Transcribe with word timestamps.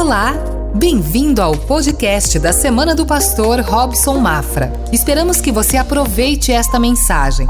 Olá, 0.00 0.32
bem-vindo 0.76 1.42
ao 1.42 1.58
podcast 1.58 2.38
da 2.38 2.52
Semana 2.52 2.94
do 2.94 3.04
Pastor 3.04 3.58
Robson 3.62 4.16
Mafra. 4.18 4.72
Esperamos 4.92 5.40
que 5.40 5.50
você 5.50 5.76
aproveite 5.76 6.52
esta 6.52 6.78
mensagem. 6.78 7.48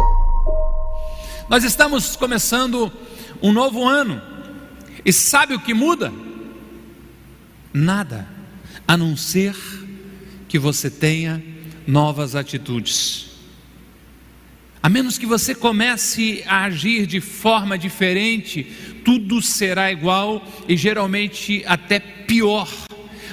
Nós 1.47 1.63
estamos 1.63 2.17
começando 2.17 2.91
um 3.43 3.53
novo 3.53 3.87
ano 3.87 4.23
e 5.05 5.13
sabe 5.13 5.53
o 5.53 5.61
que 5.61 5.75
muda? 5.75 6.11
Nada, 7.71 8.27
a 8.89 8.97
não 8.97 9.15
ser 9.15 9.55
que 10.49 10.59
você 10.59 10.91
tenha 10.91 11.45
novas 11.87 12.35
atitudes. 12.35 13.29
A 14.83 14.89
menos 14.89 15.19
que 15.19 15.27
você 15.27 15.55
comece 15.55 16.43
a 16.47 16.65
agir 16.65 17.05
de 17.05 17.21
forma 17.21 17.77
diferente, 17.77 18.88
tudo 19.09 19.41
será 19.41 19.91
igual 19.91 20.47
e 20.69 20.77
geralmente 20.77 21.65
até 21.67 21.99
pior. 21.99 22.69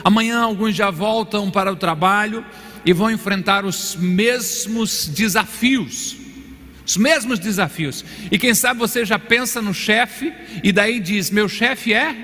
Amanhã 0.06 0.40
alguns 0.40 0.74
já 0.74 0.90
voltam 0.90 1.52
para 1.52 1.70
o 1.70 1.76
trabalho 1.76 2.46
e 2.86 2.94
vão 2.94 3.12
enfrentar 3.12 3.66
os 3.66 3.94
mesmos 3.98 5.06
desafios. 5.06 6.16
Os 6.88 6.96
mesmos 6.96 7.40
desafios. 7.40 8.06
E 8.32 8.40
quem 8.40 8.54
sabe 8.54 8.80
você 8.80 9.04
já 9.04 9.20
pensa 9.20 9.62
no 9.62 9.74
chefe 9.74 10.32
e 10.64 10.72
daí 10.72 10.98
diz: 10.98 11.30
Meu 11.30 11.50
chefe 11.50 11.94
é 11.94 12.16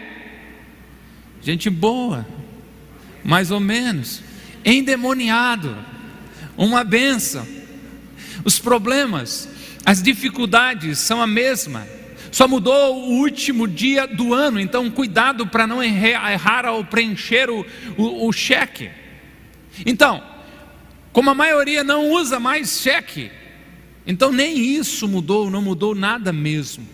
gente 1.41 1.69
boa, 1.69 2.25
mais 3.21 3.51
ou 3.51 3.59
menos, 3.59 4.23
endemoniado, 4.63 5.75
uma 6.55 6.85
benção 6.85 7.45
os 8.45 8.57
problemas, 8.57 9.47
as 9.85 10.01
dificuldades 10.01 10.99
são 10.99 11.21
a 11.21 11.27
mesma. 11.27 11.85
Só 12.31 12.47
mudou 12.47 12.95
o 12.95 13.19
último 13.19 13.67
dia 13.67 14.07
do 14.07 14.33
ano, 14.33 14.59
então 14.59 14.89
cuidado 14.89 15.45
para 15.45 15.67
não 15.67 15.83
errar 15.83 16.65
ao 16.65 16.83
preencher 16.85 17.49
o, 17.49 17.65
o, 17.97 18.27
o 18.27 18.31
cheque. 18.31 18.89
Então, 19.85 20.23
como 21.11 21.29
a 21.29 21.35
maioria 21.35 21.83
não 21.83 22.09
usa 22.09 22.39
mais 22.39 22.79
cheque, 22.79 23.29
então 24.07 24.31
nem 24.31 24.57
isso 24.57 25.07
mudou, 25.07 25.49
não 25.49 25.61
mudou 25.61 25.93
nada 25.93 26.31
mesmo. 26.31 26.87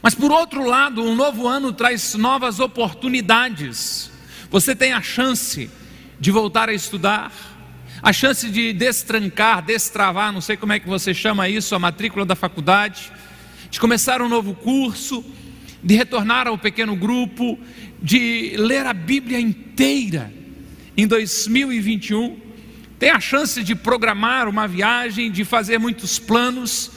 Mas 0.00 0.14
por 0.14 0.30
outro 0.30 0.64
lado, 0.64 1.02
um 1.02 1.16
novo 1.16 1.48
ano 1.48 1.72
traz 1.72 2.14
novas 2.14 2.60
oportunidades. 2.60 4.10
Você 4.50 4.76
tem 4.76 4.92
a 4.92 5.02
chance 5.02 5.68
de 6.20 6.30
voltar 6.30 6.68
a 6.68 6.72
estudar, 6.72 7.32
a 8.00 8.12
chance 8.12 8.48
de 8.48 8.72
destrancar, 8.72 9.62
destravar, 9.62 10.32
não 10.32 10.40
sei 10.40 10.56
como 10.56 10.72
é 10.72 10.78
que 10.78 10.86
você 10.86 11.12
chama 11.12 11.48
isso, 11.48 11.74
a 11.74 11.78
matrícula 11.78 12.24
da 12.24 12.36
faculdade, 12.36 13.10
de 13.74 13.80
começar 13.80 14.22
um 14.22 14.28
novo 14.28 14.54
curso, 14.54 15.24
de 15.82 15.96
retornar 15.96 16.46
ao 16.46 16.56
pequeno 16.56 16.94
grupo, 16.94 17.58
de 18.00 18.54
ler 18.56 18.86
a 18.86 18.92
Bíblia 18.92 19.40
inteira 19.40 20.32
em 20.96 21.08
2021. 21.08 22.38
Tem 23.00 23.10
a 23.10 23.18
chance 23.18 23.64
de 23.64 23.74
programar 23.74 24.48
uma 24.48 24.68
viagem, 24.68 25.28
de 25.28 25.44
fazer 25.44 25.78
muitos 25.78 26.20
planos 26.20 26.92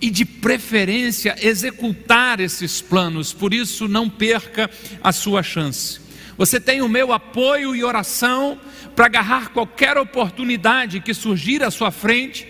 e, 0.00 0.10
de 0.10 0.24
preferência, 0.24 1.34
executar 1.42 2.38
esses 2.38 2.80
planos. 2.80 3.32
Por 3.32 3.52
isso, 3.52 3.88
não 3.88 4.08
perca 4.08 4.70
a 5.02 5.10
sua 5.10 5.42
chance. 5.42 6.00
Você 6.38 6.60
tem 6.60 6.82
o 6.82 6.88
meu 6.88 7.12
apoio 7.12 7.74
e 7.74 7.82
oração 7.82 8.60
para 8.94 9.06
agarrar 9.06 9.48
qualquer 9.48 9.98
oportunidade 9.98 11.00
que 11.00 11.14
surgir 11.14 11.64
à 11.64 11.70
sua 11.72 11.90
frente, 11.90 12.46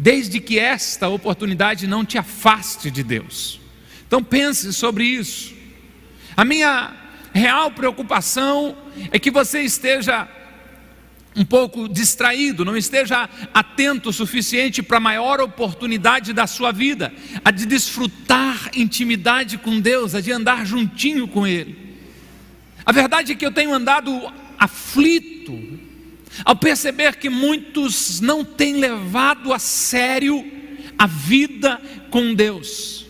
desde 0.00 0.38
que 0.38 0.60
esta 0.60 1.08
oportunidade 1.08 1.88
não 1.88 2.04
te 2.04 2.16
afaste 2.16 2.88
de 2.88 3.02
Deus. 3.02 3.60
Então 4.06 4.22
pense 4.22 4.72
sobre 4.72 5.04
isso. 5.04 5.52
A 6.36 6.44
minha 6.44 6.92
real 7.32 7.72
preocupação 7.72 8.76
é 9.10 9.18
que 9.18 9.28
você 9.28 9.62
esteja 9.62 10.28
um 11.34 11.44
pouco 11.44 11.88
distraído, 11.88 12.64
não 12.64 12.76
esteja 12.76 13.28
atento 13.52 14.10
o 14.10 14.12
suficiente 14.12 14.84
para 14.84 14.98
a 14.98 15.00
maior 15.00 15.40
oportunidade 15.40 16.32
da 16.32 16.46
sua 16.46 16.70
vida, 16.70 17.12
a 17.44 17.50
de 17.50 17.66
desfrutar 17.66 18.70
intimidade 18.76 19.58
com 19.58 19.80
Deus, 19.80 20.14
a 20.14 20.20
de 20.20 20.30
andar 20.30 20.64
juntinho 20.64 21.26
com 21.26 21.44
Ele. 21.44 21.76
A 22.86 22.92
verdade 22.92 23.32
é 23.32 23.34
que 23.34 23.44
eu 23.44 23.52
tenho 23.52 23.74
andado 23.74 24.32
aflito 24.56 25.37
ao 26.44 26.56
perceber 26.56 27.16
que 27.16 27.28
muitos 27.28 28.20
não 28.20 28.44
têm 28.44 28.76
levado 28.76 29.52
a 29.52 29.58
sério 29.58 30.44
a 30.98 31.06
vida 31.06 31.80
com 32.10 32.34
Deus. 32.34 33.06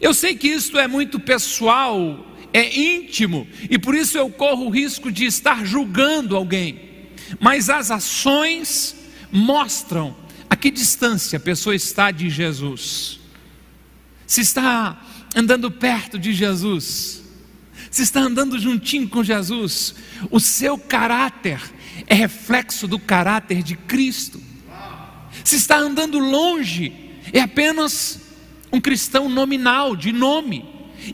Eu 0.00 0.12
sei 0.12 0.34
que 0.34 0.48
isso 0.48 0.78
é 0.78 0.86
muito 0.86 1.18
pessoal, 1.18 2.26
é 2.52 2.78
íntimo, 2.78 3.46
e 3.70 3.78
por 3.78 3.94
isso 3.94 4.18
eu 4.18 4.28
corro 4.28 4.66
o 4.66 4.70
risco 4.70 5.10
de 5.10 5.24
estar 5.24 5.64
julgando 5.64 6.36
alguém, 6.36 7.08
mas 7.40 7.70
as 7.70 7.90
ações 7.90 8.94
mostram 9.32 10.16
a 10.48 10.56
que 10.56 10.70
distância 10.70 11.38
a 11.38 11.40
pessoa 11.40 11.74
está 11.74 12.10
de 12.10 12.28
Jesus. 12.28 13.18
Se 14.26 14.40
está 14.40 15.00
andando 15.34 15.70
perto 15.70 16.18
de 16.18 16.32
Jesus, 16.32 17.22
se 17.90 18.02
está 18.02 18.20
andando 18.20 18.58
juntinho 18.58 19.08
com 19.08 19.24
Jesus, 19.24 19.94
o 20.30 20.38
seu 20.38 20.76
caráter 20.76 21.60
é 22.06 22.14
reflexo 22.14 22.86
do 22.86 22.98
caráter 22.98 23.62
de 23.62 23.76
Cristo. 23.76 24.40
Se 25.44 25.56
está 25.56 25.78
andando 25.78 26.18
longe, 26.18 26.92
é 27.32 27.40
apenas 27.40 28.20
um 28.72 28.80
cristão 28.80 29.28
nominal, 29.28 29.96
de 29.96 30.12
nome, 30.12 30.64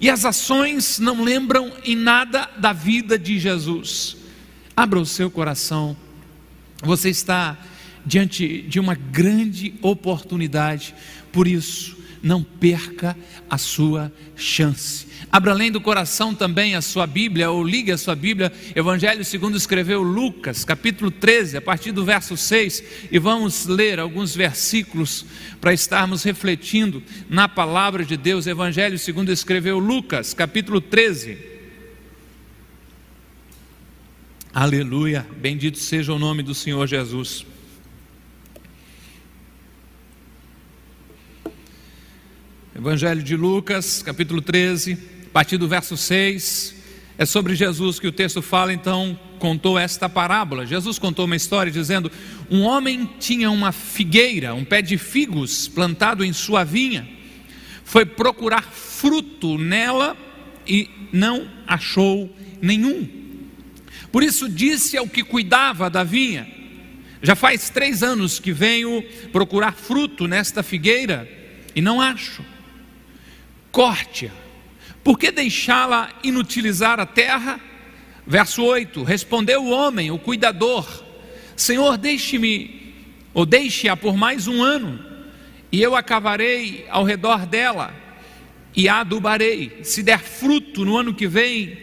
e 0.00 0.08
as 0.08 0.24
ações 0.24 0.98
não 0.98 1.22
lembram 1.22 1.72
em 1.84 1.96
nada 1.96 2.48
da 2.56 2.72
vida 2.72 3.18
de 3.18 3.38
Jesus. 3.38 4.16
Abra 4.76 4.98
o 4.98 5.06
seu 5.06 5.30
coração, 5.30 5.96
você 6.82 7.10
está 7.10 7.58
diante 8.04 8.62
de 8.62 8.80
uma 8.80 8.94
grande 8.94 9.74
oportunidade, 9.80 10.94
por 11.30 11.46
isso, 11.46 11.96
não 12.22 12.42
perca 12.42 13.16
a 13.50 13.58
sua 13.58 14.12
chance. 14.36 15.06
Abra 15.30 15.52
além 15.52 15.72
do 15.72 15.80
coração 15.80 16.34
também 16.34 16.74
a 16.74 16.82
sua 16.82 17.06
Bíblia, 17.06 17.50
ou 17.50 17.64
ligue 17.64 17.90
a 17.90 17.98
sua 17.98 18.14
Bíblia, 18.14 18.52
Evangelho 18.74 19.24
segundo 19.24 19.56
escreveu 19.56 20.02
Lucas, 20.02 20.64
capítulo 20.64 21.10
13, 21.10 21.56
a 21.56 21.60
partir 21.60 21.90
do 21.90 22.04
verso 22.04 22.36
6, 22.36 22.84
e 23.10 23.18
vamos 23.18 23.66
ler 23.66 23.98
alguns 23.98 24.34
versículos 24.34 25.24
para 25.60 25.72
estarmos 25.72 26.22
refletindo 26.22 27.02
na 27.28 27.48
palavra 27.48 28.04
de 28.04 28.16
Deus. 28.16 28.46
Evangelho 28.46 28.98
segundo 28.98 29.32
escreveu 29.32 29.78
Lucas, 29.78 30.32
capítulo 30.34 30.80
13. 30.80 31.38
Aleluia, 34.54 35.26
bendito 35.38 35.78
seja 35.78 36.12
o 36.12 36.18
nome 36.18 36.42
do 36.42 36.54
Senhor 36.54 36.86
Jesus. 36.86 37.46
Evangelho 42.74 43.22
de 43.22 43.36
Lucas, 43.36 44.02
capítulo 44.02 44.40
13, 44.40 44.96
a 45.26 45.30
partir 45.30 45.58
do 45.58 45.68
verso 45.68 45.94
6. 45.94 46.74
É 47.18 47.26
sobre 47.26 47.54
Jesus 47.54 48.00
que 48.00 48.06
o 48.06 48.12
texto 48.12 48.40
fala, 48.40 48.72
então 48.72 49.18
contou 49.38 49.78
esta 49.78 50.08
parábola. 50.08 50.64
Jesus 50.64 50.98
contou 50.98 51.26
uma 51.26 51.36
história 51.36 51.70
dizendo: 51.70 52.10
Um 52.50 52.62
homem 52.62 53.10
tinha 53.20 53.50
uma 53.50 53.72
figueira, 53.72 54.54
um 54.54 54.64
pé 54.64 54.80
de 54.80 54.96
figos 54.96 55.68
plantado 55.68 56.24
em 56.24 56.32
sua 56.32 56.64
vinha. 56.64 57.06
Foi 57.84 58.06
procurar 58.06 58.62
fruto 58.62 59.58
nela 59.58 60.16
e 60.66 60.88
não 61.12 61.46
achou 61.66 62.34
nenhum. 62.62 63.06
Por 64.10 64.22
isso 64.22 64.48
disse 64.48 64.96
ao 64.96 65.06
que 65.06 65.22
cuidava 65.22 65.90
da 65.90 66.02
vinha: 66.02 66.48
Já 67.22 67.36
faz 67.36 67.68
três 67.68 68.02
anos 68.02 68.38
que 68.38 68.50
venho 68.50 69.04
procurar 69.30 69.74
fruto 69.74 70.26
nesta 70.26 70.62
figueira 70.62 71.28
e 71.76 71.82
não 71.82 72.00
acho 72.00 72.42
corte-a. 73.72 74.30
Por 75.02 75.18
que 75.18 75.32
deixá-la 75.32 76.10
inutilizar 76.22 77.00
a 77.00 77.06
terra? 77.06 77.58
Verso 78.24 78.62
8: 78.62 79.02
Respondeu 79.02 79.64
o 79.64 79.70
homem, 79.70 80.10
o 80.10 80.18
cuidador: 80.18 80.86
Senhor, 81.56 81.96
deixe-me, 81.96 82.94
ou 83.34 83.44
deixe-a 83.44 83.96
por 83.96 84.16
mais 84.16 84.46
um 84.46 84.62
ano, 84.62 85.04
e 85.72 85.82
eu 85.82 85.96
acavarei 85.96 86.86
ao 86.88 87.02
redor 87.02 87.46
dela, 87.46 87.92
e 88.76 88.88
a 88.88 89.00
adubarei. 89.00 89.80
Se 89.82 90.02
der 90.02 90.20
fruto 90.20 90.84
no 90.84 90.96
ano 90.96 91.14
que 91.14 91.26
vem, 91.26 91.78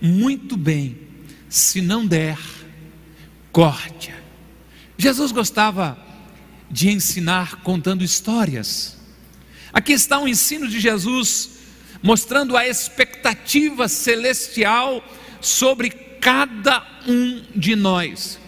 muito 0.00 0.56
bem, 0.56 0.96
se 1.48 1.82
não 1.82 2.06
der, 2.06 2.38
corte-a. 3.50 4.16
Jesus 4.96 5.32
gostava 5.32 5.98
de 6.70 6.88
ensinar 6.88 7.56
contando 7.56 8.02
histórias. 8.02 9.01
Aqui 9.72 9.92
está 9.92 10.20
o 10.20 10.28
ensino 10.28 10.68
de 10.68 10.78
Jesus, 10.78 11.50
mostrando 12.02 12.56
a 12.56 12.66
expectativa 12.66 13.88
celestial 13.88 15.02
sobre 15.40 15.90
cada 15.90 16.86
um 17.06 17.42
de 17.54 17.74
nós. 17.74 18.38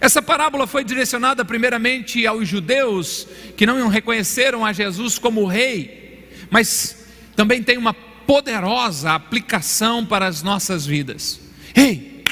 Essa 0.00 0.20
parábola 0.20 0.66
foi 0.66 0.84
direcionada 0.84 1.44
primeiramente 1.44 2.26
aos 2.26 2.48
judeus 2.48 3.28
que 3.56 3.66
não 3.66 3.88
reconheceram 3.88 4.64
a 4.64 4.72
Jesus 4.72 5.18
como 5.18 5.46
rei, 5.46 6.28
mas 6.50 7.06
também 7.36 7.62
tem 7.62 7.78
uma 7.78 7.94
poderosa 7.94 9.12
aplicação 9.12 10.04
para 10.04 10.26
as 10.26 10.42
nossas 10.42 10.86
vidas. 10.86 11.40
Ei, 11.74 12.24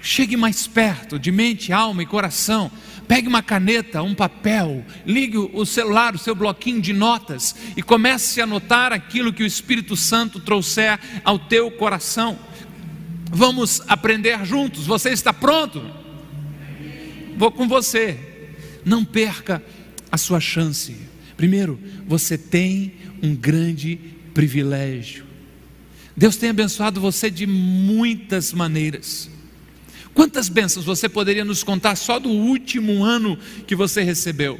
chegue 0.00 0.36
mais 0.36 0.66
perto 0.66 1.18
de 1.18 1.30
mente, 1.30 1.72
alma 1.72 2.02
e 2.02 2.06
coração. 2.06 2.70
Pegue 3.06 3.28
uma 3.28 3.42
caneta, 3.42 4.02
um 4.02 4.14
papel, 4.14 4.84
ligue 5.04 5.38
o 5.38 5.64
celular, 5.64 6.14
o 6.14 6.18
seu 6.18 6.34
bloquinho 6.34 6.80
de 6.80 6.92
notas 6.92 7.54
e 7.76 7.82
comece 7.82 8.40
a 8.40 8.44
anotar 8.44 8.92
aquilo 8.92 9.32
que 9.32 9.42
o 9.42 9.46
Espírito 9.46 9.96
Santo 9.96 10.40
trouxer 10.40 10.98
ao 11.22 11.38
teu 11.38 11.70
coração. 11.70 12.36
Vamos 13.30 13.80
aprender 13.86 14.44
juntos. 14.44 14.86
Você 14.86 15.10
está 15.10 15.32
pronto? 15.32 15.82
Vou 17.36 17.52
com 17.52 17.68
você. 17.68 18.18
Não 18.84 19.04
perca 19.04 19.62
a 20.10 20.16
sua 20.16 20.40
chance. 20.40 20.96
Primeiro, 21.36 21.78
você 22.06 22.36
tem 22.36 22.94
um 23.22 23.34
grande 23.34 23.98
privilégio. 24.32 25.24
Deus 26.16 26.36
tem 26.36 26.50
abençoado 26.50 27.00
você 27.00 27.30
de 27.30 27.46
muitas 27.46 28.52
maneiras. 28.52 29.30
Quantas 30.16 30.48
bênçãos 30.48 30.86
você 30.86 31.10
poderia 31.10 31.44
nos 31.44 31.62
contar 31.62 31.94
só 31.94 32.18
do 32.18 32.30
último 32.30 33.04
ano 33.04 33.38
que 33.66 33.76
você 33.76 34.02
recebeu? 34.02 34.58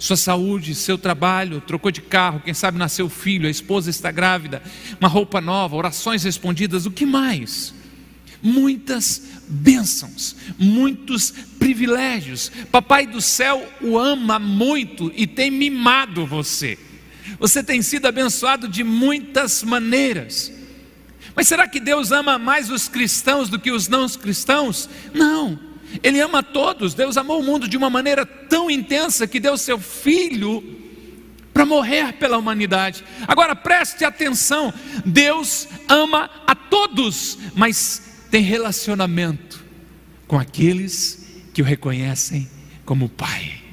Sua 0.00 0.16
saúde, 0.16 0.74
seu 0.74 0.98
trabalho, 0.98 1.60
trocou 1.60 1.92
de 1.92 2.02
carro, 2.02 2.42
quem 2.44 2.52
sabe 2.52 2.76
nasceu 2.76 3.08
filho, 3.08 3.46
a 3.46 3.50
esposa 3.50 3.88
está 3.88 4.10
grávida, 4.10 4.60
uma 5.00 5.08
roupa 5.08 5.40
nova, 5.40 5.76
orações 5.76 6.24
respondidas, 6.24 6.86
o 6.86 6.90
que 6.90 7.06
mais? 7.06 7.72
Muitas 8.42 9.22
bênçãos, 9.48 10.34
muitos 10.58 11.32
privilégios. 11.56 12.50
Papai 12.72 13.06
do 13.06 13.20
céu 13.20 13.64
o 13.80 13.96
ama 13.96 14.40
muito 14.40 15.12
e 15.14 15.24
tem 15.24 15.52
mimado 15.52 16.26
você. 16.26 16.76
Você 17.38 17.62
tem 17.62 17.80
sido 17.80 18.06
abençoado 18.06 18.66
de 18.66 18.82
muitas 18.82 19.62
maneiras. 19.62 20.52
Mas 21.36 21.46
será 21.46 21.68
que 21.68 21.78
Deus 21.78 22.10
ama 22.10 22.38
mais 22.38 22.70
os 22.70 22.88
cristãos 22.88 23.50
do 23.50 23.58
que 23.58 23.70
os 23.70 23.86
não 23.86 24.08
cristãos? 24.08 24.88
Não. 25.12 25.58
Ele 26.02 26.18
ama 26.18 26.42
todos. 26.42 26.94
Deus 26.94 27.18
amou 27.18 27.40
o 27.40 27.44
mundo 27.44 27.68
de 27.68 27.76
uma 27.76 27.90
maneira 27.90 28.24
tão 28.24 28.70
intensa 28.70 29.26
que 29.26 29.38
deu 29.38 29.58
seu 29.58 29.78
filho 29.78 30.64
para 31.52 31.66
morrer 31.66 32.14
pela 32.14 32.38
humanidade. 32.38 33.04
Agora 33.28 33.54
preste 33.54 34.02
atenção: 34.02 34.72
Deus 35.04 35.68
ama 35.88 36.30
a 36.46 36.54
todos, 36.54 37.38
mas 37.54 38.26
tem 38.30 38.42
relacionamento 38.42 39.62
com 40.26 40.38
aqueles 40.38 41.26
que 41.52 41.60
o 41.60 41.64
reconhecem 41.64 42.48
como 42.84 43.10
Pai. 43.10 43.65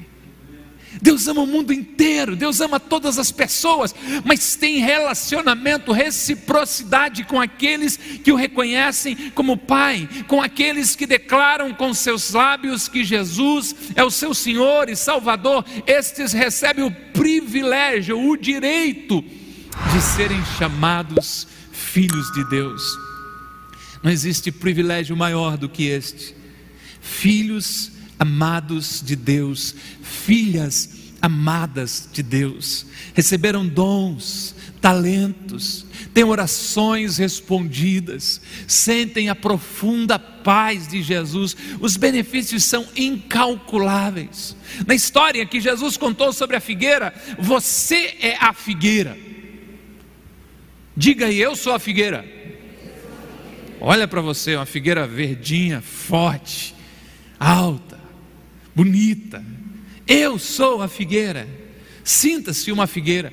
Deus 1.04 1.28
ama 1.28 1.42
o 1.42 1.46
mundo 1.46 1.70
inteiro, 1.70 2.34
Deus 2.34 2.62
ama 2.62 2.80
todas 2.80 3.18
as 3.18 3.30
pessoas, 3.30 3.94
mas 4.24 4.56
tem 4.56 4.78
relacionamento, 4.78 5.92
reciprocidade 5.92 7.24
com 7.24 7.38
aqueles 7.38 7.98
que 7.98 8.32
o 8.32 8.36
reconhecem 8.36 9.30
como 9.34 9.54
Pai, 9.54 10.08
com 10.26 10.40
aqueles 10.40 10.96
que 10.96 11.06
declaram 11.06 11.74
com 11.74 11.92
seus 11.92 12.32
lábios 12.32 12.88
que 12.88 13.04
Jesus 13.04 13.74
é 13.94 14.02
o 14.02 14.10
seu 14.10 14.32
Senhor 14.32 14.88
e 14.88 14.96
Salvador. 14.96 15.62
Estes 15.86 16.32
recebem 16.32 16.82
o 16.82 16.90
privilégio, 17.12 18.18
o 18.18 18.34
direito 18.34 19.22
de 19.22 20.00
serem 20.00 20.42
chamados 20.56 21.46
filhos 21.70 22.32
de 22.32 22.48
Deus. 22.48 22.82
Não 24.02 24.10
existe 24.10 24.50
privilégio 24.50 25.14
maior 25.14 25.58
do 25.58 25.68
que 25.68 25.84
este. 25.84 26.34
Filhos 26.98 27.92
amados 28.18 29.02
de 29.04 29.16
Deus, 29.16 29.74
filhas 30.02 30.93
amadas 31.24 32.06
de 32.12 32.22
Deus, 32.22 32.86
receberam 33.14 33.66
dons, 33.66 34.54
talentos, 34.78 35.86
têm 36.12 36.22
orações 36.22 37.16
respondidas, 37.16 38.42
sentem 38.68 39.30
a 39.30 39.34
profunda 39.34 40.18
paz 40.18 40.86
de 40.86 41.02
Jesus, 41.02 41.56
os 41.80 41.96
benefícios 41.96 42.64
são 42.64 42.86
incalculáveis. 42.94 44.54
Na 44.86 44.94
história 44.94 45.46
que 45.46 45.62
Jesus 45.62 45.96
contou 45.96 46.30
sobre 46.30 46.56
a 46.56 46.60
figueira, 46.60 47.14
você 47.38 48.16
é 48.20 48.36
a 48.38 48.52
figueira. 48.52 49.16
Diga 50.94 51.26
aí, 51.26 51.40
eu 51.40 51.56
sou 51.56 51.72
a 51.72 51.78
figueira. 51.78 52.22
Olha 53.80 54.06
para 54.06 54.20
você, 54.20 54.56
uma 54.56 54.66
figueira 54.66 55.06
verdinha, 55.06 55.80
forte, 55.80 56.74
alta, 57.40 57.98
bonita. 58.74 59.42
Eu 60.06 60.38
sou 60.38 60.82
a 60.82 60.88
figueira. 60.88 61.48
Sinta-se 62.02 62.70
uma 62.70 62.86
figueira. 62.86 63.32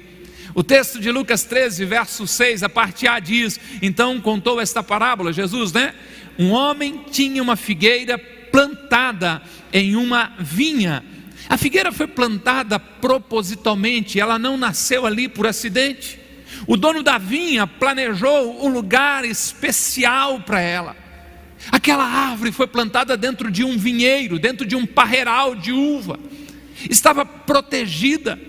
O 0.53 0.63
texto 0.63 0.99
de 0.99 1.11
Lucas 1.11 1.43
13, 1.43 1.85
verso 1.85 2.27
6, 2.27 2.63
a 2.63 2.69
parte 2.69 3.07
A 3.07 3.19
diz: 3.19 3.59
Então 3.81 4.19
contou 4.19 4.59
esta 4.59 4.83
parábola, 4.83 5.33
Jesus, 5.33 5.71
né? 5.71 5.93
Um 6.37 6.51
homem 6.51 7.05
tinha 7.11 7.41
uma 7.41 7.55
figueira 7.55 8.17
plantada 8.17 9.41
em 9.71 9.95
uma 9.95 10.33
vinha. 10.39 11.03
A 11.49 11.57
figueira 11.57 11.91
foi 11.91 12.07
plantada 12.07 12.79
propositalmente, 12.79 14.19
ela 14.19 14.39
não 14.39 14.57
nasceu 14.57 15.05
ali 15.05 15.27
por 15.27 15.45
acidente. 15.45 16.19
O 16.67 16.77
dono 16.77 17.01
da 17.01 17.17
vinha 17.17 17.65
planejou 17.65 18.65
um 18.65 18.69
lugar 18.69 19.25
especial 19.25 20.41
para 20.41 20.61
ela. 20.61 20.95
Aquela 21.71 22.03
árvore 22.03 22.51
foi 22.51 22.67
plantada 22.67 23.15
dentro 23.17 23.51
de 23.51 23.63
um 23.63 23.77
vinheiro, 23.77 24.39
dentro 24.39 24.65
de 24.65 24.75
um 24.75 24.85
parreiral 24.85 25.55
de 25.55 25.71
uva. 25.71 26.19
Estava 26.89 27.25
protegida. 27.25 28.39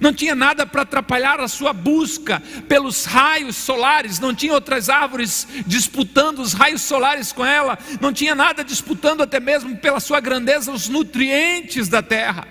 Não 0.00 0.14
tinha 0.14 0.34
nada 0.34 0.66
para 0.66 0.82
atrapalhar 0.82 1.40
a 1.40 1.46
sua 1.46 1.74
busca 1.74 2.42
pelos 2.66 3.04
raios 3.04 3.54
solares, 3.56 4.18
não 4.18 4.34
tinha 4.34 4.54
outras 4.54 4.88
árvores 4.88 5.46
disputando 5.66 6.38
os 6.38 6.54
raios 6.54 6.80
solares 6.80 7.32
com 7.32 7.44
ela, 7.44 7.78
não 8.00 8.10
tinha 8.10 8.34
nada 8.34 8.64
disputando 8.64 9.20
até 9.20 9.38
mesmo 9.38 9.76
pela 9.76 10.00
sua 10.00 10.18
grandeza 10.18 10.72
os 10.72 10.88
nutrientes 10.88 11.86
da 11.88 12.02
terra. 12.02 12.48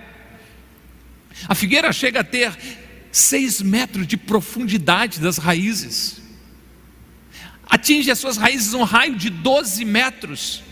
A 1.47 1.55
figueira 1.55 1.91
chega 1.91 2.19
a 2.19 2.23
ter 2.23 2.55
seis 3.11 3.63
metros 3.63 4.05
de 4.05 4.15
profundidade 4.15 5.19
das 5.19 5.39
raízes, 5.39 6.21
atinge 7.65 8.11
as 8.11 8.19
suas 8.19 8.37
raízes 8.37 8.75
um 8.75 8.83
raio 8.83 9.15
de 9.15 9.31
12 9.31 9.83
metros, 9.85 10.63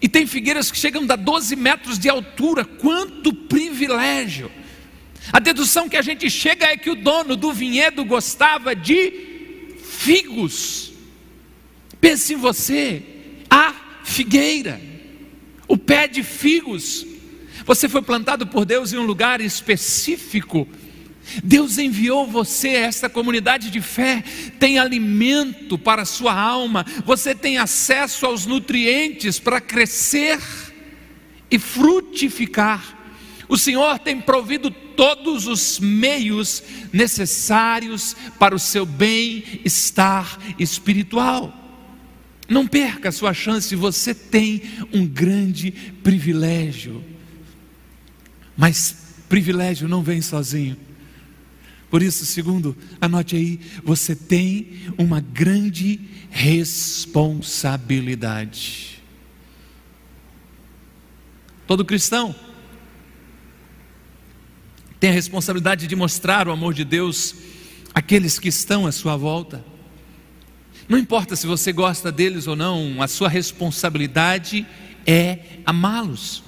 e 0.00 0.08
tem 0.08 0.26
figueiras 0.26 0.70
que 0.70 0.78
chegam 0.78 1.06
a 1.08 1.16
12 1.16 1.56
metros 1.56 1.98
de 1.98 2.08
altura, 2.08 2.64
quanto 2.64 3.32
privilégio! 3.32 4.50
A 5.32 5.38
dedução 5.38 5.88
que 5.88 5.96
a 5.96 6.02
gente 6.02 6.28
chega 6.30 6.66
é 6.66 6.76
que 6.76 6.90
o 6.90 6.94
dono 6.94 7.36
do 7.36 7.52
vinhedo 7.52 8.04
gostava 8.04 8.74
de 8.74 9.76
figos. 9.82 10.92
Pense 12.00 12.34
em 12.34 12.36
você, 12.36 13.02
a 13.48 13.74
figueira, 14.04 14.80
o 15.66 15.78
pé 15.78 16.06
de 16.06 16.22
figos. 16.22 17.06
Você 17.64 17.88
foi 17.88 18.02
plantado 18.02 18.46
por 18.46 18.66
Deus 18.66 18.92
em 18.92 18.98
um 18.98 19.06
lugar 19.06 19.40
específico 19.40 20.68
Deus 21.42 21.78
enviou 21.78 22.26
você 22.26 22.68
a 22.68 22.80
esta 22.80 23.08
comunidade 23.08 23.70
de 23.70 23.80
fé, 23.80 24.22
tem 24.58 24.78
alimento 24.78 25.78
para 25.78 26.02
a 26.02 26.06
sua 26.06 26.34
alma, 26.34 26.84
você 27.04 27.34
tem 27.34 27.58
acesso 27.58 28.26
aos 28.26 28.46
nutrientes 28.46 29.38
para 29.38 29.60
crescer 29.60 30.38
e 31.50 31.58
frutificar. 31.58 32.98
O 33.48 33.58
Senhor 33.58 33.98
tem 33.98 34.20
provido 34.20 34.70
todos 34.70 35.46
os 35.46 35.78
meios 35.78 36.62
necessários 36.92 38.16
para 38.38 38.54
o 38.54 38.58
seu 38.58 38.86
bem-estar 38.86 40.38
espiritual. 40.58 41.52
Não 42.48 42.66
perca 42.66 43.08
a 43.08 43.12
sua 43.12 43.32
chance, 43.32 43.74
você 43.74 44.14
tem 44.14 44.62
um 44.92 45.06
grande 45.06 45.70
privilégio. 46.02 47.02
Mas 48.56 48.96
privilégio 49.28 49.88
não 49.88 50.02
vem 50.02 50.20
sozinho. 50.20 50.76
Por 51.94 52.02
isso, 52.02 52.26
segundo, 52.26 52.76
anote 53.00 53.36
aí, 53.36 53.60
você 53.84 54.16
tem 54.16 54.82
uma 54.98 55.20
grande 55.20 56.00
responsabilidade. 56.28 59.00
Todo 61.68 61.84
cristão 61.84 62.34
tem 64.98 65.10
a 65.10 65.12
responsabilidade 65.12 65.86
de 65.86 65.94
mostrar 65.94 66.48
o 66.48 66.50
amor 66.50 66.74
de 66.74 66.84
Deus 66.84 67.36
àqueles 67.94 68.40
que 68.40 68.48
estão 68.48 68.88
à 68.88 68.90
sua 68.90 69.16
volta. 69.16 69.64
Não 70.88 70.98
importa 70.98 71.36
se 71.36 71.46
você 71.46 71.72
gosta 71.72 72.10
deles 72.10 72.48
ou 72.48 72.56
não, 72.56 73.00
a 73.00 73.06
sua 73.06 73.28
responsabilidade 73.28 74.66
é 75.06 75.38
amá-los. 75.64 76.42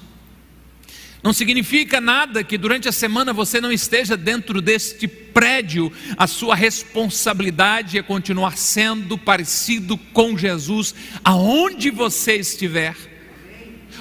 Não 1.23 1.33
significa 1.33 2.01
nada 2.01 2.43
que 2.43 2.59
durante 2.59 2.89
a 2.89 2.93
semana 2.93 3.33
você 3.33 3.61
não 3.61 3.71
esteja 3.71 4.17
dentro 4.17 4.61
deste 4.61 5.07
prédio. 5.37 5.93
A 6.17 6.27
sua 6.27 6.55
responsabilidade 6.55 7.99
é 7.99 8.03
continuar 8.03 8.57
sendo 8.57 9.19
parecido 9.19 9.99
com 9.99 10.39
Jesus 10.39 10.95
aonde 11.23 11.91
você 11.91 12.37
estiver. 12.37 12.97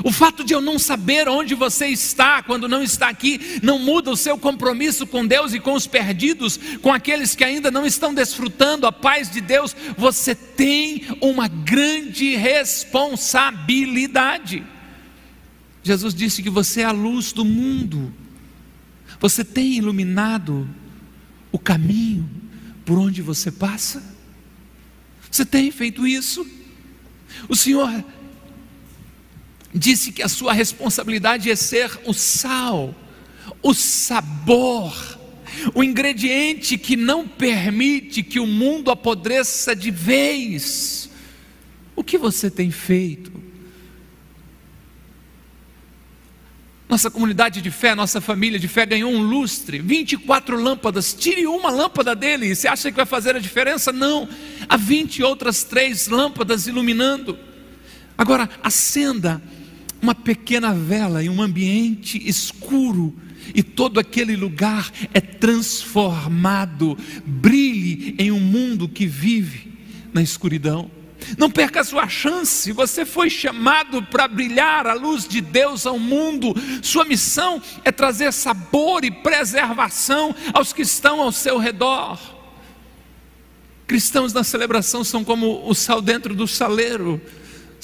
O 0.01 0.13
fato 0.13 0.45
de 0.45 0.53
eu 0.53 0.61
não 0.61 0.79
saber 0.79 1.27
onde 1.27 1.53
você 1.53 1.87
está 1.87 2.41
quando 2.41 2.69
não 2.69 2.81
está 2.81 3.09
aqui 3.09 3.59
não 3.61 3.77
muda 3.77 4.11
o 4.11 4.15
seu 4.15 4.37
compromisso 4.37 5.05
com 5.05 5.27
Deus 5.27 5.53
e 5.53 5.59
com 5.59 5.73
os 5.73 5.85
perdidos, 5.85 6.57
com 6.81 6.93
aqueles 6.93 7.35
que 7.35 7.43
ainda 7.43 7.69
não 7.69 7.85
estão 7.85 8.13
desfrutando 8.13 8.87
a 8.87 8.91
paz 8.93 9.29
de 9.29 9.41
Deus. 9.41 9.75
Você 9.97 10.33
tem 10.33 11.05
uma 11.19 11.49
grande 11.49 12.37
responsabilidade. 12.37 14.63
Jesus 15.83 16.15
disse 16.15 16.41
que 16.41 16.49
você 16.49 16.79
é 16.79 16.85
a 16.85 16.93
luz 16.93 17.33
do 17.33 17.43
mundo. 17.43 18.13
Você 19.19 19.43
tem 19.43 19.73
iluminado 19.73 20.65
o 21.55 21.59
caminho 21.59 22.29
por 22.85 22.99
onde 22.99 23.21
você 23.21 23.49
passa? 23.49 24.03
Você 25.31 25.45
tem 25.45 25.71
feito 25.71 26.05
isso? 26.05 26.45
O 27.47 27.55
Senhor 27.55 28.03
disse 29.73 30.11
que 30.11 30.21
a 30.21 30.27
sua 30.27 30.51
responsabilidade 30.51 31.49
é 31.49 31.55
ser 31.55 31.97
o 32.05 32.13
sal, 32.13 32.93
o 33.63 33.73
sabor, 33.73 35.17
o 35.73 35.81
ingrediente 35.81 36.77
que 36.77 36.97
não 36.97 37.25
permite 37.25 38.21
que 38.21 38.39
o 38.39 38.45
mundo 38.45 38.91
apodreça 38.91 39.73
de 39.73 39.91
vez. 39.91 41.09
O 41.95 42.03
que 42.03 42.17
você 42.17 42.51
tem 42.51 42.69
feito? 42.69 43.31
Nossa 46.87 47.09
comunidade 47.09 47.61
de 47.61 47.71
fé, 47.71 47.95
nossa 47.95 48.21
família 48.21 48.59
de 48.59 48.67
fé 48.67 48.85
ganhou 48.85 49.11
um 49.11 49.21
lustre, 49.21 49.79
24 49.79 50.61
lâmpadas. 50.61 51.13
Tire 51.13 51.47
uma 51.47 51.71
lâmpada 51.71 52.15
dele, 52.15 52.53
você 52.53 52.67
acha 52.67 52.91
que 52.91 52.97
vai 52.97 53.05
fazer 53.05 53.35
a 53.35 53.39
diferença? 53.39 53.91
Não, 53.91 54.29
há 54.69 54.77
20 54.77 55.23
outras 55.23 55.63
três 55.63 56.07
lâmpadas 56.07 56.67
iluminando. 56.67 57.37
Agora, 58.17 58.49
acenda 58.61 59.41
uma 60.01 60.13
pequena 60.13 60.73
vela 60.73 61.23
em 61.23 61.29
um 61.29 61.41
ambiente 61.41 62.21
escuro 62.27 63.15
e 63.53 63.63
todo 63.63 63.99
aquele 63.99 64.35
lugar 64.35 64.91
é 65.13 65.19
transformado. 65.19 66.97
Brilhe 67.25 68.15
em 68.19 68.31
um 68.31 68.39
mundo 68.39 68.87
que 68.87 69.07
vive 69.07 69.73
na 70.13 70.21
escuridão. 70.21 70.89
Não 71.37 71.49
perca 71.49 71.81
a 71.81 71.83
sua 71.83 72.07
chance, 72.07 72.71
você 72.71 73.05
foi 73.05 73.29
chamado 73.29 74.03
para 74.03 74.27
brilhar 74.27 74.87
a 74.87 74.93
luz 74.93 75.27
de 75.27 75.41
Deus 75.41 75.85
ao 75.85 75.97
mundo. 75.97 76.53
Sua 76.81 77.05
missão 77.05 77.61
é 77.83 77.91
trazer 77.91 78.31
sabor 78.31 79.03
e 79.03 79.11
preservação 79.11 80.35
aos 80.53 80.73
que 80.73 80.81
estão 80.83 81.21
ao 81.21 81.31
seu 81.31 81.57
redor. 81.57 82.19
Cristãos 83.87 84.33
na 84.33 84.43
celebração 84.43 85.03
são 85.03 85.23
como 85.23 85.67
o 85.67 85.73
sal 85.73 86.01
dentro 86.01 86.33
do 86.33 86.47
saleiro 86.47 87.21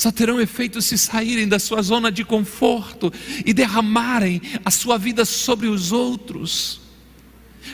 só 0.02 0.12
terão 0.12 0.42
efeito 0.42 0.82
se 0.82 0.98
saírem 0.98 1.48
da 1.48 1.60
sua 1.60 1.82
zona 1.84 2.12
de 2.12 2.24
conforto 2.24 3.14
e 3.46 3.54
derramarem 3.54 4.42
a 4.66 4.72
sua 4.72 4.98
vida 4.98 5.24
sobre 5.26 5.68
os 5.68 5.92
outros, 5.92 6.82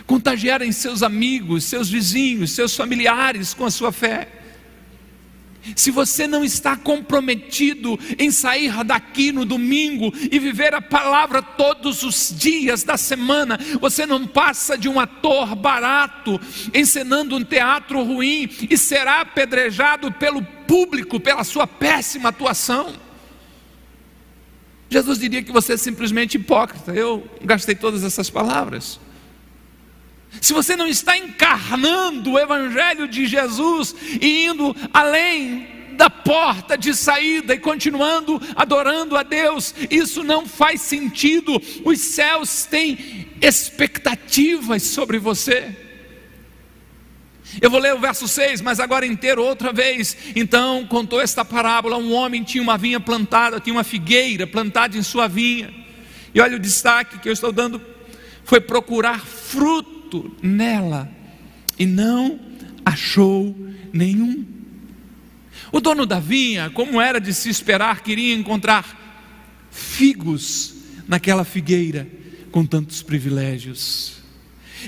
contagiarem 0.05 0.71
seus 0.73 1.03
amigos, 1.03 1.63
seus 1.63 1.87
vizinhos, 1.89 2.51
seus 2.51 2.75
familiares 2.75 3.53
com 3.53 3.65
a 3.65 3.71
sua 3.71 3.93
fé. 3.93 4.36
Se 5.75 5.91
você 5.91 6.27
não 6.27 6.43
está 6.43 6.75
comprometido 6.75 7.99
em 8.17 8.31
sair 8.31 8.83
daqui 8.83 9.31
no 9.31 9.45
domingo 9.45 10.13
e 10.31 10.39
viver 10.39 10.73
a 10.73 10.81
palavra 10.81 11.41
todos 11.41 12.03
os 12.03 12.33
dias 12.37 12.83
da 12.83 12.97
semana, 12.97 13.59
você 13.79 14.05
não 14.05 14.25
passa 14.25 14.77
de 14.77 14.87
um 14.87 14.99
ator 14.99 15.55
barato 15.55 16.39
encenando 16.73 17.35
um 17.35 17.43
teatro 17.43 18.03
ruim 18.03 18.49
e 18.69 18.77
será 18.77 19.21
apedrejado 19.21 20.11
pelo 20.11 20.41
público 20.41 21.19
pela 21.19 21.43
sua 21.43 21.65
péssima 21.65 22.29
atuação. 22.29 22.93
Jesus 24.89 25.19
diria 25.19 25.43
que 25.43 25.51
você 25.51 25.73
é 25.73 25.77
simplesmente 25.77 26.35
hipócrita. 26.35 26.93
Eu 26.93 27.27
gastei 27.43 27.75
todas 27.75 28.03
essas 28.03 28.29
palavras. 28.29 28.99
Se 30.41 30.53
você 30.53 30.75
não 30.75 30.87
está 30.87 31.17
encarnando 31.17 32.31
o 32.31 32.39
Evangelho 32.39 33.07
de 33.07 33.25
Jesus 33.25 33.95
e 34.21 34.45
indo 34.45 34.75
além 34.93 35.67
da 35.93 36.09
porta 36.09 36.77
de 36.77 36.93
saída 36.93 37.55
e 37.55 37.59
continuando 37.59 38.39
adorando 38.55 39.17
a 39.17 39.23
Deus, 39.23 39.73
isso 39.89 40.23
não 40.23 40.45
faz 40.45 40.81
sentido. 40.81 41.59
Os 41.83 41.99
céus 41.99 42.65
têm 42.65 43.27
expectativas 43.41 44.83
sobre 44.83 45.17
você. 45.17 45.75
Eu 47.61 47.71
vou 47.71 47.79
ler 47.79 47.93
o 47.93 47.99
verso 47.99 48.27
6, 48.27 48.61
mas 48.61 48.79
agora 48.79 49.05
inteiro 49.05 49.43
outra 49.43 49.73
vez. 49.73 50.15
Então 50.35 50.85
contou 50.85 51.19
esta 51.19 51.43
parábola: 51.43 51.97
um 51.97 52.13
homem 52.13 52.43
tinha 52.43 52.61
uma 52.61 52.77
vinha 52.77 52.99
plantada, 52.99 53.59
tinha 53.59 53.73
uma 53.73 53.83
figueira 53.83 54.45
plantada 54.45 54.97
em 54.97 55.01
sua 55.01 55.27
vinha. 55.27 55.73
E 56.33 56.39
olha 56.39 56.57
o 56.57 56.59
destaque 56.59 57.17
que 57.17 57.27
eu 57.27 57.33
estou 57.33 57.51
dando: 57.51 57.81
foi 58.43 58.59
procurar 58.59 59.19
fruto 59.19 59.96
fruto 60.07 60.31
nela 60.41 61.09
e 61.77 61.85
não 61.85 62.39
achou 62.85 63.55
nenhum. 63.91 64.45
O 65.71 65.81
dono 65.81 66.05
da 66.05 66.19
vinha, 66.19 66.69
como 66.69 67.01
era 67.01 67.19
de 67.19 67.33
se 67.33 67.49
esperar, 67.49 68.01
queria 68.01 68.33
encontrar 68.33 69.67
figos 69.69 70.75
naquela 71.07 71.43
figueira 71.43 72.07
com 72.51 72.65
tantos 72.65 73.03
privilégios. 73.03 74.17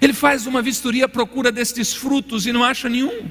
Ele 0.01 0.13
faz 0.13 0.47
uma 0.47 0.61
vistoria 0.61 1.05
à 1.05 1.09
procura 1.09 1.51
destes 1.51 1.93
frutos 1.93 2.45
e 2.45 2.53
não 2.53 2.63
acha 2.63 2.87
nenhum. 2.87 3.29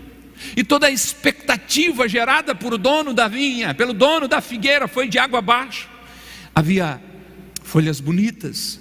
E 0.56 0.62
toda 0.62 0.86
a 0.86 0.90
expectativa 0.90 2.08
gerada 2.08 2.54
por 2.54 2.74
o 2.74 2.78
dono 2.78 3.14
da 3.14 3.26
vinha, 3.26 3.74
pelo 3.74 3.94
dono 3.94 4.28
da 4.28 4.40
figueira, 4.40 4.86
foi 4.86 5.08
de 5.08 5.18
água 5.18 5.38
abaixo. 5.38 5.88
Havia 6.54 7.00
folhas 7.62 7.98
bonitas, 7.98 8.78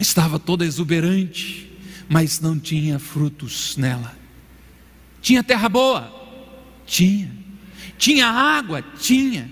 estava 0.00 0.38
toda 0.38 0.64
exuberante, 0.64 1.70
mas 2.08 2.40
não 2.40 2.58
tinha 2.58 2.98
frutos 2.98 3.76
nela. 3.76 4.16
Tinha 5.20 5.42
terra 5.42 5.68
boa? 5.68 6.12
Tinha. 6.86 7.30
Tinha 7.96 8.26
água? 8.26 8.82
Tinha. 8.98 9.50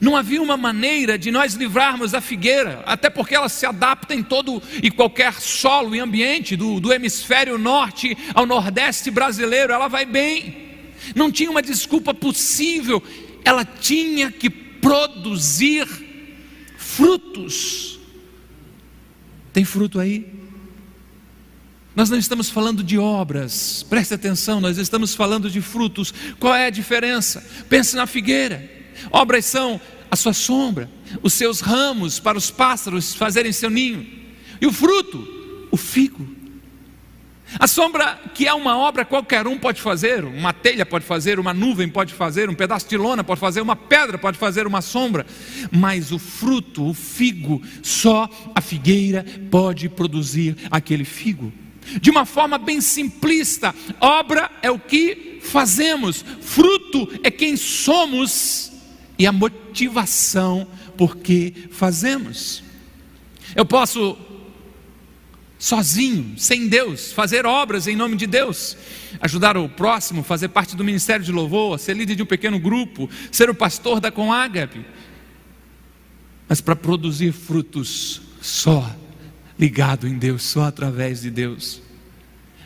Não 0.00 0.16
havia 0.16 0.40
uma 0.40 0.56
maneira 0.56 1.18
de 1.18 1.30
nós 1.30 1.54
livrarmos 1.54 2.14
a 2.14 2.20
figueira, 2.20 2.82
até 2.86 3.10
porque 3.10 3.34
ela 3.34 3.48
se 3.48 3.66
adapta 3.66 4.14
em 4.14 4.22
todo 4.22 4.62
e 4.82 4.90
qualquer 4.90 5.34
solo 5.34 5.94
e 5.94 6.00
ambiente, 6.00 6.56
do, 6.56 6.80
do 6.80 6.92
hemisfério 6.92 7.58
norte 7.58 8.16
ao 8.34 8.46
nordeste 8.46 9.10
brasileiro, 9.10 9.72
ela 9.72 9.88
vai 9.88 10.06
bem. 10.06 10.70
Não 11.14 11.30
tinha 11.30 11.50
uma 11.50 11.60
desculpa 11.60 12.14
possível, 12.14 13.02
ela 13.44 13.64
tinha 13.64 14.30
que 14.30 14.48
produzir 14.48 15.86
frutos. 16.78 17.98
Tem 19.52 19.64
fruto 19.64 20.00
aí? 20.00 20.26
Nós 21.94 22.08
não 22.08 22.18
estamos 22.18 22.48
falando 22.48 22.82
de 22.82 22.98
obras, 22.98 23.84
preste 23.88 24.14
atenção, 24.14 24.60
nós 24.60 24.78
estamos 24.78 25.14
falando 25.14 25.50
de 25.50 25.60
frutos. 25.60 26.12
Qual 26.40 26.54
é 26.54 26.66
a 26.66 26.70
diferença? 26.70 27.46
Pense 27.68 27.94
na 27.94 28.06
figueira. 28.06 28.70
Obras 29.10 29.44
são 29.44 29.80
a 30.10 30.16
sua 30.16 30.32
sombra, 30.32 30.90
os 31.22 31.34
seus 31.34 31.60
ramos 31.60 32.18
para 32.18 32.38
os 32.38 32.50
pássaros 32.50 33.14
fazerem 33.14 33.52
seu 33.52 33.68
ninho. 33.68 34.06
E 34.60 34.66
o 34.66 34.72
fruto, 34.72 35.66
o 35.70 35.76
figo. 35.76 36.41
A 37.58 37.66
sombra, 37.66 38.18
que 38.34 38.46
é 38.46 38.54
uma 38.54 38.76
obra 38.78 39.04
qualquer 39.04 39.46
um 39.46 39.58
pode 39.58 39.80
fazer, 39.80 40.24
uma 40.24 40.52
telha 40.52 40.86
pode 40.86 41.04
fazer, 41.04 41.38
uma 41.38 41.52
nuvem 41.52 41.88
pode 41.88 42.14
fazer, 42.14 42.48
um 42.48 42.54
pedaço 42.54 42.88
de 42.88 42.96
lona 42.96 43.22
pode 43.22 43.40
fazer, 43.40 43.60
uma 43.60 43.76
pedra 43.76 44.16
pode 44.18 44.38
fazer 44.38 44.66
uma 44.66 44.80
sombra, 44.80 45.26
mas 45.70 46.12
o 46.12 46.18
fruto, 46.18 46.88
o 46.88 46.94
figo, 46.94 47.62
só 47.82 48.28
a 48.54 48.60
figueira 48.60 49.24
pode 49.50 49.88
produzir 49.88 50.56
aquele 50.70 51.04
figo. 51.04 51.52
De 52.00 52.10
uma 52.10 52.24
forma 52.24 52.58
bem 52.58 52.80
simplista, 52.80 53.74
obra 54.00 54.50
é 54.62 54.70
o 54.70 54.78
que 54.78 55.40
fazemos, 55.42 56.24
fruto 56.40 57.08
é 57.22 57.30
quem 57.30 57.56
somos 57.56 58.72
e 59.18 59.26
a 59.26 59.32
motivação 59.32 60.66
por 60.96 61.16
que 61.16 61.68
fazemos. 61.70 62.62
Eu 63.54 63.66
posso 63.66 64.16
sozinho, 65.62 66.34
sem 66.36 66.66
Deus, 66.66 67.12
fazer 67.12 67.46
obras 67.46 67.86
em 67.86 67.94
nome 67.94 68.16
de 68.16 68.26
Deus, 68.26 68.76
ajudar 69.20 69.56
o 69.56 69.68
próximo, 69.68 70.24
fazer 70.24 70.48
parte 70.48 70.74
do 70.74 70.82
ministério 70.82 71.24
de 71.24 71.30
louvor, 71.30 71.78
ser 71.78 71.96
líder 71.96 72.16
de 72.16 72.22
um 72.24 72.26
pequeno 72.26 72.58
grupo, 72.58 73.08
ser 73.30 73.48
o 73.48 73.54
pastor 73.54 74.00
da 74.00 74.10
Conágape. 74.10 74.84
Mas 76.48 76.60
para 76.60 76.74
produzir 76.74 77.30
frutos 77.30 78.22
só 78.40 78.92
ligado 79.56 80.08
em 80.08 80.18
Deus, 80.18 80.42
só 80.42 80.64
através 80.64 81.22
de 81.22 81.30
Deus. 81.30 81.80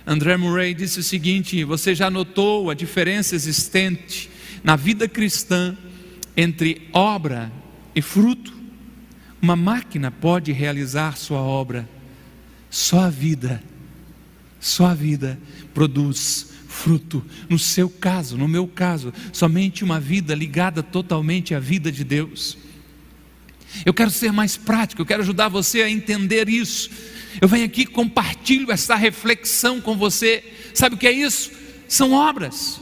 André 0.07 0.39
Murray 0.39 0.73
disse 0.73 1.01
o 1.01 1.03
seguinte: 1.03 1.65
Você 1.65 1.95
já 1.95 2.09
notou 2.09 2.71
a 2.71 2.75
diferença 2.75 3.35
existente 3.35 4.31
na 4.65 4.75
vida 4.75 5.07
cristã 5.07 5.77
entre 6.35 6.89
obra 6.95 7.53
e 7.95 8.01
fruto? 8.01 8.55
Uma 9.43 9.55
máquina 9.55 10.11
pode 10.11 10.51
realizar 10.51 11.19
sua 11.19 11.41
obra 11.43 11.87
só 12.71 13.01
a 13.01 13.11
vida, 13.11 13.63
só 14.61 14.87
a 14.87 14.95
vida 14.95 15.39
produz 15.73 16.49
fruto. 16.69 17.25
No 17.49 17.59
seu 17.59 17.89
caso, 17.89 18.37
no 18.37 18.47
meu 18.47 18.67
caso, 18.67 19.13
somente 19.33 19.83
uma 19.83 19.99
vida 19.99 20.35
ligada 20.35 20.83
totalmente 20.83 21.55
à 21.55 21.61
vida 21.61 21.91
de 21.91 22.05
Deus. 22.05 22.59
Eu 23.85 23.93
quero 23.93 24.11
ser 24.11 24.33
mais 24.33 24.57
prático, 24.57 25.03
eu 25.03 25.07
quero 25.07 25.23
ajudar 25.23 25.49
você 25.49 25.83
a 25.83 25.91
entender 25.91 26.49
isso. 26.49 26.91
Eu 27.41 27.49
venho 27.49 27.67
aqui 27.67 27.85
compartilho 27.85 28.71
essa 28.71 28.95
reflexão 28.95 29.81
com 29.81 29.97
você. 29.97 30.45
Sabe 30.75 30.95
o 30.95 30.99
que 30.99 31.07
é 31.07 31.13
isso? 31.13 31.51
São 31.89 32.13
obras. 32.13 32.81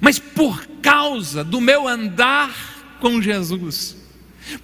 Mas 0.00 0.18
por 0.18 0.66
causa 0.82 1.44
do 1.44 1.60
meu 1.60 1.86
andar 1.86 2.98
com 3.00 3.20
Jesus, 3.20 3.96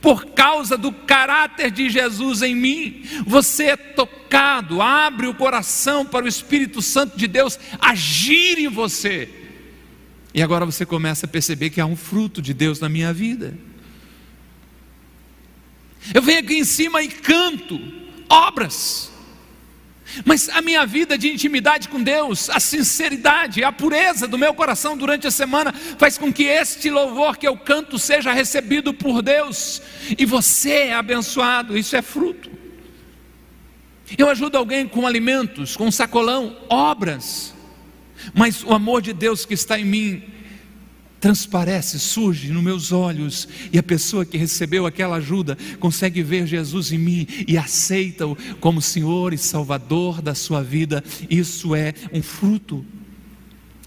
por 0.01 0.27
causa 0.27 0.77
do 0.77 0.93
caráter 0.93 1.71
de 1.71 1.89
Jesus 1.89 2.43
em 2.43 2.55
mim, 2.55 3.05
você 3.27 3.65
é 3.65 3.77
tocado, 3.77 4.83
abre 4.83 5.27
o 5.27 5.35
coração 5.35 6.05
para 6.05 6.25
o 6.25 6.29
Espírito 6.29 6.83
Santo 6.83 7.17
de 7.17 7.27
Deus 7.27 7.59
agir 7.81 8.59
em 8.59 8.69
você. 8.69 9.29
E 10.35 10.43
agora 10.43 10.67
você 10.67 10.85
começa 10.85 11.27
a 11.27 11.29
perceber 11.29 11.71
que 11.71 11.81
há 11.81 11.87
um 11.87 11.97
fruto 11.97 12.43
de 12.43 12.53
Deus 12.53 12.81
na 12.81 12.89
minha 12.89 13.13
vida. 13.13 13.57
Eu 16.13 16.23
venho 16.23 16.41
aqui 16.41 16.55
em 16.55 16.65
cima 16.65 17.03
e 17.03 17.09
canto 17.09 17.81
obras. 18.29 19.11
Mas 20.25 20.49
a 20.49 20.63
minha 20.63 20.87
vida 20.87 21.19
de 21.19 21.29
intimidade 21.29 21.89
com 21.89 22.03
Deus, 22.03 22.49
a 22.51 22.61
sinceridade, 22.61 23.65
a 23.65 23.73
pureza 23.73 24.27
do 24.27 24.39
meu 24.39 24.55
coração 24.55 24.97
durante 24.97 25.27
a 25.27 25.31
semana 25.31 25.73
faz 25.73 26.17
com 26.17 26.33
que 26.33 26.45
este 26.45 26.91
louvor 26.91 27.37
que 27.37 27.47
eu 27.47 27.57
canto 27.57 27.99
seja 27.99 28.33
recebido 28.33 28.95
por 28.95 29.23
Deus 29.23 29.83
e 30.17 30.25
você 30.25 30.71
é 30.71 30.95
abençoado, 30.95 31.77
isso 31.77 31.97
é 31.97 32.03
fruto. 32.03 32.51
Eu 34.17 34.29
ajudo 34.31 34.57
alguém 34.57 34.87
com 34.87 35.07
alimentos, 35.07 35.77
com 35.77 35.91
sacolão, 35.91 36.57
obras, 36.69 37.53
mas 38.33 38.63
o 38.63 38.73
amor 38.73 39.03
de 39.03 39.13
Deus 39.13 39.45
que 39.45 39.55
está 39.55 39.79
em 39.79 39.85
mim 39.85 40.36
transparece, 41.27 41.99
surge 41.99 42.53
nos 42.53 42.63
meus 42.63 42.93
olhos, 42.93 43.49
e 43.73 43.79
a 43.81 43.83
pessoa 43.83 44.25
que 44.25 44.39
recebeu 44.39 44.87
aquela 44.87 45.17
ajuda 45.17 45.59
consegue 45.81 46.23
ver 46.23 46.47
Jesus 46.47 46.93
em 46.93 46.99
mim 46.99 47.27
e 47.49 47.59
aceita-o 47.59 48.39
como 48.61 48.81
Senhor 48.81 49.33
e 49.33 49.39
Salvador 49.39 50.23
da 50.23 50.37
sua 50.37 50.63
vida. 50.63 51.03
Isso 51.29 51.75
é 51.75 51.93
um 52.13 52.23
fruto. 52.23 52.87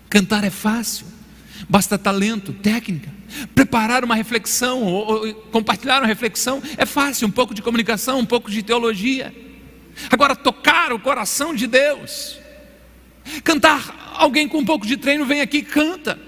Cantar 0.09 0.43
é 0.43 0.49
fácil, 0.49 1.05
basta 1.69 1.97
talento, 1.97 2.51
técnica. 2.51 3.09
Preparar 3.55 4.03
uma 4.03 4.15
reflexão 4.15 4.83
ou, 4.83 5.27
ou 5.27 5.33
compartilhar 5.33 6.01
uma 6.01 6.07
reflexão 6.07 6.61
é 6.75 6.85
fácil, 6.85 7.25
um 7.25 7.31
pouco 7.31 7.53
de 7.53 7.61
comunicação, 7.61 8.19
um 8.19 8.25
pouco 8.25 8.51
de 8.51 8.61
teologia. 8.61 9.33
Agora, 10.09 10.35
tocar 10.35 10.91
o 10.91 10.99
coração 10.99 11.55
de 11.55 11.67
Deus, 11.67 12.37
cantar, 13.45 14.13
alguém 14.17 14.45
com 14.45 14.57
um 14.57 14.65
pouco 14.65 14.85
de 14.85 14.97
treino 14.97 15.25
vem 15.25 15.39
aqui 15.39 15.59
e 15.59 15.63
canta. 15.63 16.27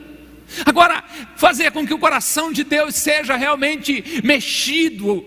Agora, 0.65 1.03
fazer 1.35 1.71
com 1.71 1.85
que 1.85 1.93
o 1.93 1.99
coração 1.99 2.51
de 2.51 2.63
Deus 2.63 2.95
seja 2.95 3.35
realmente 3.35 4.21
mexido, 4.23 5.25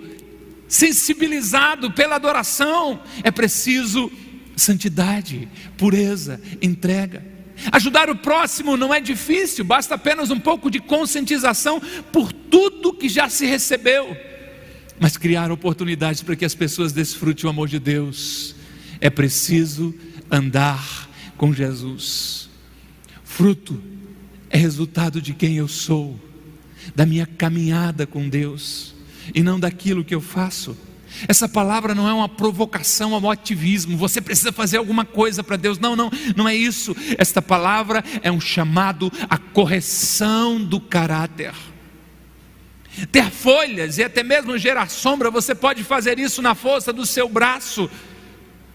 sensibilizado 0.68 1.90
pela 1.92 2.16
adoração, 2.16 3.00
é 3.22 3.30
preciso 3.30 4.10
santidade, 4.56 5.48
pureza, 5.76 6.40
entrega. 6.60 7.24
Ajudar 7.72 8.10
o 8.10 8.16
próximo 8.16 8.76
não 8.76 8.92
é 8.92 9.00
difícil, 9.00 9.64
basta 9.64 9.94
apenas 9.94 10.30
um 10.30 10.40
pouco 10.40 10.70
de 10.70 10.80
conscientização 10.80 11.80
por 12.12 12.32
tudo 12.32 12.92
que 12.92 13.08
já 13.08 13.28
se 13.28 13.46
recebeu. 13.46 14.16
Mas 14.98 15.16
criar 15.16 15.50
oportunidades 15.50 16.22
para 16.22 16.36
que 16.36 16.44
as 16.44 16.54
pessoas 16.54 16.92
desfrutem 16.92 17.46
o 17.46 17.50
amor 17.50 17.68
de 17.68 17.78
Deus, 17.78 18.54
é 19.00 19.10
preciso 19.10 19.94
andar 20.30 21.08
com 21.36 21.52
Jesus. 21.52 22.48
Fruto 23.24 23.82
é 24.54 24.56
resultado 24.56 25.20
de 25.20 25.34
quem 25.34 25.56
eu 25.56 25.66
sou, 25.66 26.16
da 26.94 27.04
minha 27.04 27.26
caminhada 27.26 28.06
com 28.06 28.28
Deus, 28.28 28.94
e 29.34 29.42
não 29.42 29.58
daquilo 29.58 30.04
que 30.04 30.14
eu 30.14 30.20
faço. 30.20 30.76
Essa 31.26 31.48
palavra 31.48 31.92
não 31.92 32.08
é 32.08 32.12
uma 32.12 32.28
provocação 32.28 33.14
ao 33.14 33.30
ativismo, 33.32 33.96
você 33.96 34.20
precisa 34.20 34.52
fazer 34.52 34.76
alguma 34.76 35.04
coisa 35.04 35.42
para 35.42 35.56
Deus. 35.56 35.80
Não, 35.80 35.96
não, 35.96 36.08
não 36.36 36.48
é 36.48 36.54
isso. 36.54 36.94
Esta 37.18 37.42
palavra 37.42 38.04
é 38.22 38.30
um 38.30 38.40
chamado 38.40 39.10
à 39.28 39.36
correção 39.36 40.64
do 40.64 40.78
caráter. 40.78 41.52
Ter 43.10 43.32
folhas 43.32 43.98
e 43.98 44.04
até 44.04 44.22
mesmo 44.22 44.56
gerar 44.56 44.88
sombra, 44.88 45.32
você 45.32 45.52
pode 45.52 45.82
fazer 45.82 46.20
isso 46.20 46.40
na 46.40 46.54
força 46.54 46.92
do 46.92 47.04
seu 47.04 47.28
braço, 47.28 47.90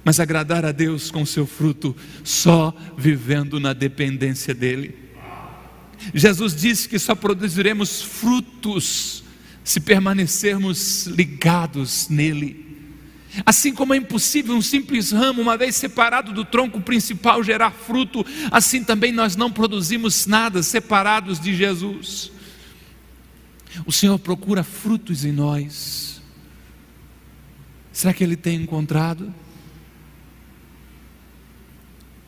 mas 0.03 0.19
agradar 0.19 0.65
a 0.65 0.73
Deus 0.73 1.09
com 1.09 1.25
seu 1.25 1.47
fruto 1.47 1.95
só 2.21 2.75
vivendo 2.97 3.61
na 3.61 3.71
dependência 3.71 4.53
dEle. 4.53 5.08
Jesus 6.13 6.55
disse 6.55 6.87
que 6.87 6.99
só 6.99 7.15
produziremos 7.15 8.01
frutos 8.01 9.23
se 9.63 9.79
permanecermos 9.79 11.05
ligados 11.07 12.09
nele. 12.09 12.67
Assim 13.45 13.73
como 13.73 13.93
é 13.93 13.97
impossível 13.97 14.55
um 14.55 14.61
simples 14.61 15.11
ramo, 15.11 15.41
uma 15.41 15.55
vez 15.55 15.75
separado 15.75 16.33
do 16.33 16.43
tronco 16.43 16.81
principal, 16.81 17.43
gerar 17.43 17.71
fruto, 17.71 18.25
assim 18.51 18.83
também 18.83 19.11
nós 19.11 19.35
não 19.35 19.51
produzimos 19.51 20.25
nada 20.25 20.63
separados 20.63 21.39
de 21.39 21.55
Jesus. 21.55 22.31
O 23.85 23.91
Senhor 23.91 24.17
procura 24.17 24.63
frutos 24.63 25.23
em 25.23 25.31
nós. 25.31 26.21
Será 27.91 28.13
que 28.13 28.23
Ele 28.23 28.35
tem 28.35 28.61
encontrado? 28.61 29.33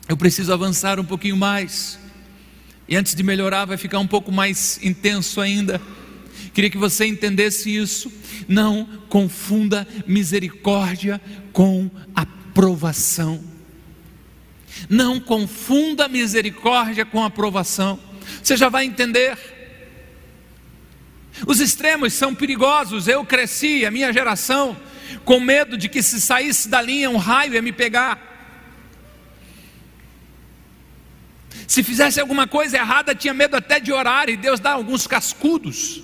Eu 0.08 0.16
preciso 0.16 0.52
avançar 0.52 1.00
um 1.00 1.04
pouquinho 1.04 1.36
mais. 1.36 1.98
E 2.88 2.96
antes 2.96 3.14
de 3.14 3.22
melhorar, 3.22 3.64
vai 3.64 3.76
ficar 3.76 3.98
um 3.98 4.06
pouco 4.06 4.30
mais 4.32 4.78
intenso 4.82 5.40
ainda. 5.40 5.80
Queria 6.52 6.70
que 6.70 6.78
você 6.78 7.06
entendesse 7.06 7.74
isso. 7.74 8.12
Não 8.46 8.84
confunda 9.08 9.86
misericórdia 10.06 11.20
com 11.52 11.90
aprovação. 12.14 13.42
Não 14.88 15.20
confunda 15.20 16.08
misericórdia 16.08 17.04
com 17.04 17.22
aprovação. 17.22 17.98
Você 18.42 18.56
já 18.56 18.68
vai 18.68 18.84
entender. 18.84 19.38
Os 21.46 21.60
extremos 21.60 22.12
são 22.12 22.34
perigosos. 22.34 23.08
Eu 23.08 23.24
cresci, 23.24 23.86
a 23.86 23.90
minha 23.90 24.12
geração, 24.12 24.76
com 25.24 25.40
medo 25.40 25.76
de 25.76 25.88
que 25.88 26.02
se 26.02 26.20
saísse 26.20 26.68
da 26.68 26.82
linha 26.82 27.10
um 27.10 27.16
raio 27.16 27.54
ia 27.54 27.62
me 27.62 27.72
pegar. 27.72 28.31
Se 31.66 31.82
fizesse 31.82 32.20
alguma 32.20 32.46
coisa 32.46 32.76
errada, 32.76 33.14
tinha 33.14 33.34
medo 33.34 33.56
até 33.56 33.80
de 33.80 33.92
orar 33.92 34.28
e 34.28 34.36
Deus 34.36 34.60
dá 34.60 34.72
alguns 34.72 35.06
cascudos. 35.06 36.02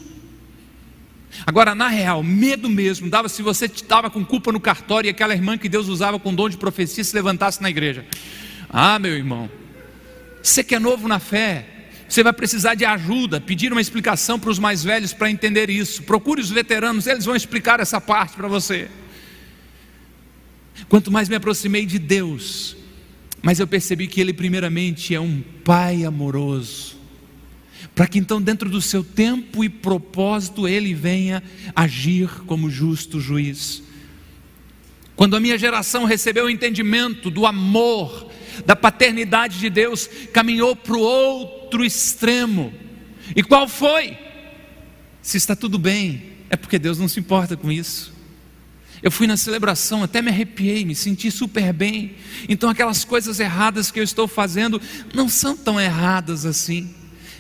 Agora, 1.46 1.74
na 1.74 1.88
real, 1.88 2.22
medo 2.22 2.68
mesmo 2.68 3.08
dava 3.08 3.28
se 3.28 3.42
você 3.42 3.66
estava 3.66 4.11
com 4.11 4.24
culpa 4.24 4.50
no 4.50 4.61
cartório 4.61 5.08
e 5.08 5.11
aquela 5.11 5.34
irmã 5.34 5.56
que 5.56 5.68
Deus 5.68 5.88
usava 5.88 6.18
com 6.18 6.34
dom 6.34 6.48
de 6.48 6.56
profecia 6.56 7.04
se 7.04 7.14
levantasse 7.14 7.62
na 7.62 7.70
igreja. 7.70 8.04
Ah, 8.68 8.98
meu 8.98 9.14
irmão, 9.14 9.50
você 10.42 10.64
que 10.64 10.74
é 10.74 10.78
novo 10.78 11.06
na 11.06 11.18
fé, 11.18 11.66
você 12.08 12.22
vai 12.22 12.32
precisar 12.32 12.74
de 12.74 12.84
ajuda, 12.84 13.40
pedir 13.40 13.70
uma 13.70 13.80
explicação 13.80 14.38
para 14.38 14.50
os 14.50 14.58
mais 14.58 14.82
velhos 14.82 15.12
para 15.12 15.30
entender 15.30 15.68
isso. 15.68 16.02
Procure 16.02 16.40
os 16.40 16.50
veteranos, 16.50 17.06
eles 17.06 17.26
vão 17.26 17.37
explicar 17.37 17.80
essa 17.80 18.00
parte 18.00 18.34
para 18.34 18.48
você. 18.48 18.88
Quanto 20.88 21.12
mais 21.12 21.28
me 21.28 21.37
aproximei 21.37 21.84
de 21.84 21.98
Deus, 21.98 22.78
mas 23.42 23.59
eu 23.61 23.66
percebi 23.66 24.07
que 24.07 24.20
Ele, 24.20 24.33
primeiramente, 24.33 25.14
é 25.14 25.20
um 25.20 25.42
Pai 25.64 26.05
amoroso, 26.05 26.96
para 27.94 28.07
que 28.07 28.18
então, 28.18 28.40
dentro 28.40 28.68
do 28.70 28.81
seu 28.81 29.05
tempo 29.05 29.62
e 29.62 29.68
propósito, 29.68 30.66
Ele 30.66 30.94
venha 30.94 31.42
agir 31.74 32.29
como 32.46 32.70
justo 32.70 33.20
juiz. 33.20 33.83
Quando 35.14 35.37
a 35.37 35.40
minha 35.40 35.59
geração 35.59 36.05
recebeu 36.05 36.44
o 36.44 36.51
entendimento 36.51 37.29
do 37.31 37.44
amor, 37.44 38.31
da 38.64 38.77
paternidade 38.77 39.59
de 39.59 39.68
Deus, 39.68 40.09
caminhou 40.33 40.77
para 40.77 40.96
o 40.96 41.01
outro 41.01 41.85
extremo. 41.85 42.72
E 43.35 43.42
qual 43.42 43.68
foi? 43.68 44.16
Se 45.20 45.37
está 45.37 45.55
tudo 45.57 45.79
bem, 45.79 46.22
é 46.48 46.57
porque 46.57 46.79
Deus 46.79 46.98
não 46.98 47.09
se 47.09 47.20
importa 47.20 47.57
com 47.57 47.70
isso. 47.70 48.17
Eu 49.02 49.11
fui 49.11 49.26
na 49.26 49.37
celebração, 49.37 50.02
até 50.02 50.20
me 50.20 50.30
arrepiei, 50.30 50.84
me 50.84 50.94
senti 50.94 51.30
super 51.30 51.72
bem. 51.72 52.16
Então, 52.48 52.68
aquelas 52.68 53.04
coisas 53.04 53.38
erradas 53.38 53.90
que 53.90 54.00
eu 54.00 54.04
estou 54.04 54.26
fazendo 54.26 54.80
não 55.14 55.28
são 55.28 55.56
tão 55.56 55.80
erradas 55.80 56.44
assim. 56.44 56.94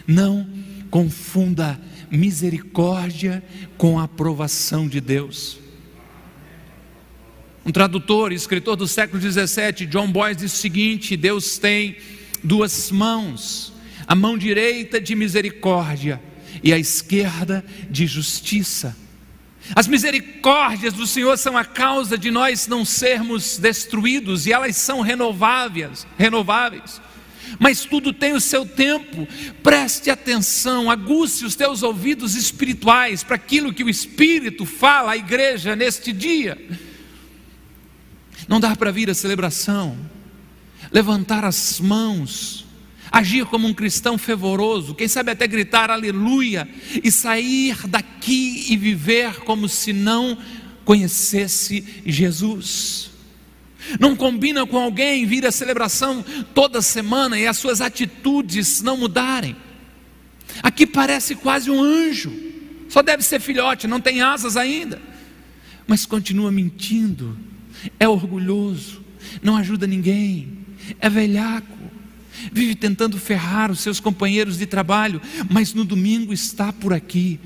Não 0.06 0.46
confunda 0.90 1.80
misericórdia 2.10 3.42
com 3.76 3.98
a 3.98 4.04
aprovação 4.04 4.88
de 4.88 5.00
Deus. 5.00 5.58
Um 7.64 7.72
tradutor, 7.72 8.32
escritor 8.32 8.76
do 8.76 8.88
século 8.88 9.20
17, 9.20 9.84
John 9.86 10.10
Boyce, 10.10 10.40
diz 10.40 10.54
o 10.54 10.56
seguinte: 10.56 11.16
Deus 11.16 11.58
tem 11.58 11.96
duas 12.42 12.90
mãos, 12.90 13.72
a 14.06 14.14
mão 14.14 14.38
direita 14.38 15.00
de 15.00 15.14
misericórdia 15.14 16.20
e 16.62 16.72
a 16.72 16.78
esquerda 16.78 17.64
de 17.90 18.06
justiça. 18.06 18.96
As 19.74 19.86
misericórdias 19.86 20.94
do 20.94 21.06
Senhor 21.06 21.36
são 21.36 21.56
a 21.56 21.64
causa 21.64 22.16
de 22.16 22.30
nós 22.30 22.66
não 22.66 22.84
sermos 22.84 23.58
destruídos 23.58 24.46
e 24.46 24.52
elas 24.52 24.76
são 24.76 25.00
renováveis, 25.00 26.06
renováveis. 26.16 27.00
mas 27.58 27.84
tudo 27.84 28.12
tem 28.12 28.34
o 28.34 28.40
seu 28.40 28.66
tempo. 28.66 29.26
Preste 29.62 30.10
atenção, 30.10 30.90
aguce 30.90 31.44
os 31.44 31.56
teus 31.56 31.82
ouvidos 31.82 32.34
espirituais 32.34 33.22
para 33.22 33.36
aquilo 33.36 33.72
que 33.72 33.84
o 33.84 33.88
Espírito 33.88 34.64
fala 34.66 35.12
à 35.12 35.16
igreja 35.16 35.74
neste 35.74 36.12
dia. 36.12 36.58
Não 38.46 38.60
dá 38.60 38.76
para 38.76 38.92
vir 38.92 39.10
a 39.10 39.14
celebração, 39.14 39.98
levantar 40.90 41.44
as 41.44 41.80
mãos, 41.80 42.67
agir 43.10 43.46
como 43.46 43.66
um 43.66 43.74
cristão 43.74 44.18
fervoroso, 44.18 44.94
quem 44.94 45.08
sabe 45.08 45.30
até 45.30 45.46
gritar 45.46 45.90
aleluia 45.90 46.68
e 47.02 47.10
sair 47.10 47.86
daqui 47.86 48.66
e 48.68 48.76
viver 48.76 49.40
como 49.40 49.68
se 49.68 49.92
não 49.92 50.38
conhecesse 50.84 51.84
Jesus. 52.04 53.10
Não 53.98 54.16
combina 54.16 54.66
com 54.66 54.76
alguém 54.76 55.24
vir 55.24 55.46
à 55.46 55.52
celebração 55.52 56.24
toda 56.54 56.82
semana 56.82 57.38
e 57.38 57.46
as 57.46 57.58
suas 57.58 57.80
atitudes 57.80 58.82
não 58.82 58.96
mudarem. 58.96 59.56
Aqui 60.62 60.86
parece 60.86 61.34
quase 61.34 61.70
um 61.70 61.82
anjo, 61.82 62.32
só 62.88 63.02
deve 63.02 63.22
ser 63.22 63.40
filhote, 63.40 63.86
não 63.86 64.00
tem 64.00 64.22
asas 64.22 64.56
ainda, 64.56 65.00
mas 65.86 66.06
continua 66.06 66.50
mentindo, 66.50 67.38
é 68.00 68.08
orgulhoso, 68.08 69.02
não 69.42 69.56
ajuda 69.56 69.86
ninguém, 69.86 70.58
é 70.98 71.08
velhaco, 71.08 71.77
vive 72.52 72.74
tentando 72.74 73.18
ferrar 73.18 73.70
os 73.70 73.80
seus 73.80 74.00
companheiros 74.00 74.58
de 74.58 74.66
trabalho, 74.66 75.20
mas 75.48 75.74
no 75.74 75.84
domingo 75.84 76.32
está 76.32 76.72
por 76.72 76.92
aqui. 76.92 77.38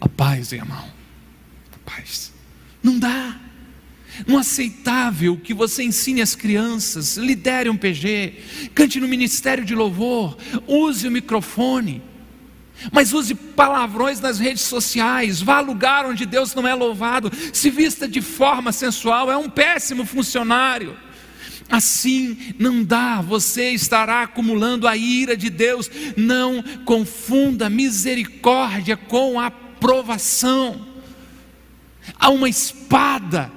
A 0.00 0.08
paz, 0.08 0.52
irmão, 0.52 0.84
a 1.72 1.90
paz. 1.90 2.32
Não 2.82 2.98
dá. 2.98 3.40
Não 4.26 4.38
é 4.38 4.40
aceitável 4.40 5.36
que 5.36 5.52
você 5.52 5.82
ensine 5.82 6.22
as 6.22 6.34
crianças, 6.34 7.16
lidere 7.16 7.68
um 7.68 7.76
PG, 7.76 8.70
cante 8.74 9.00
no 9.00 9.08
ministério 9.08 9.64
de 9.64 9.74
louvor, 9.74 10.38
use 10.66 11.06
o 11.06 11.10
microfone, 11.10 12.02
mas 12.92 13.12
use 13.12 13.34
palavrões 13.34 14.20
nas 14.20 14.38
redes 14.38 14.62
sociais, 14.62 15.42
vá 15.42 15.56
a 15.56 15.60
lugar 15.60 16.06
onde 16.06 16.24
Deus 16.24 16.54
não 16.54 16.66
é 16.66 16.74
louvado, 16.74 17.30
se 17.52 17.68
vista 17.68 18.08
de 18.08 18.22
forma 18.22 18.72
sensual, 18.72 19.30
é 19.30 19.36
um 19.36 19.50
péssimo 19.50 20.04
funcionário. 20.04 20.96
Assim 21.68 22.54
não 22.58 22.84
dá, 22.84 23.20
você 23.20 23.70
estará 23.70 24.22
acumulando 24.22 24.86
a 24.86 24.96
ira 24.96 25.36
de 25.36 25.50
Deus. 25.50 25.90
Não 26.16 26.62
confunda 26.84 27.68
misericórdia 27.68 28.96
com 28.96 29.40
aprovação. 29.40 30.86
Há 32.18 32.30
uma 32.30 32.48
espada 32.48 33.50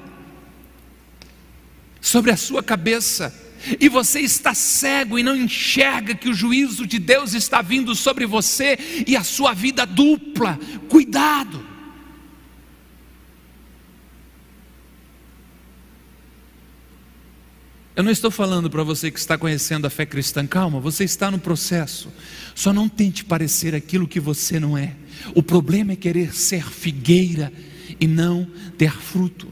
sobre 2.02 2.32
a 2.32 2.38
sua 2.38 2.64
cabeça, 2.64 3.34
e 3.80 3.90
você 3.90 4.22
está 4.22 4.54
cego 4.54 5.20
e 5.20 5.24
não 5.24 5.36
enxerga 5.36 6.16
que 6.16 6.30
o 6.30 6.34
juízo 6.34 6.88
de 6.88 6.98
Deus 6.98 7.34
está 7.34 7.62
vindo 7.62 7.94
sobre 7.94 8.26
você 8.26 8.80
e 9.06 9.16
a 9.16 9.24
sua 9.24 9.54
vida 9.54 9.86
dupla. 9.86 10.58
Cuidado. 10.88 11.69
Eu 18.00 18.04
não 18.04 18.14
estou 18.14 18.32
falando 18.32 18.70
para 18.70 18.82
você 18.82 19.12
que 19.12 19.20
está 19.20 19.38
conhecendo 19.38 19.86
a 19.86 19.90
fé 19.90 20.06
cristã, 20.06 20.48
calma, 20.48 20.80
você 20.80 21.04
está 21.04 21.30
no 21.30 21.38
processo. 21.38 22.08
Só 22.56 22.72
não 22.72 22.88
tente 22.88 23.26
parecer 23.26 23.76
aquilo 23.76 24.08
que 24.08 24.22
você 24.22 24.58
não 24.58 24.78
é. 24.78 24.94
O 25.36 25.44
problema 25.44 25.92
é 25.92 25.96
querer 25.98 26.34
ser 26.34 26.64
figueira 26.64 27.52
e 28.00 28.08
não 28.08 28.48
ter 28.78 28.94
fruto. 28.94 29.50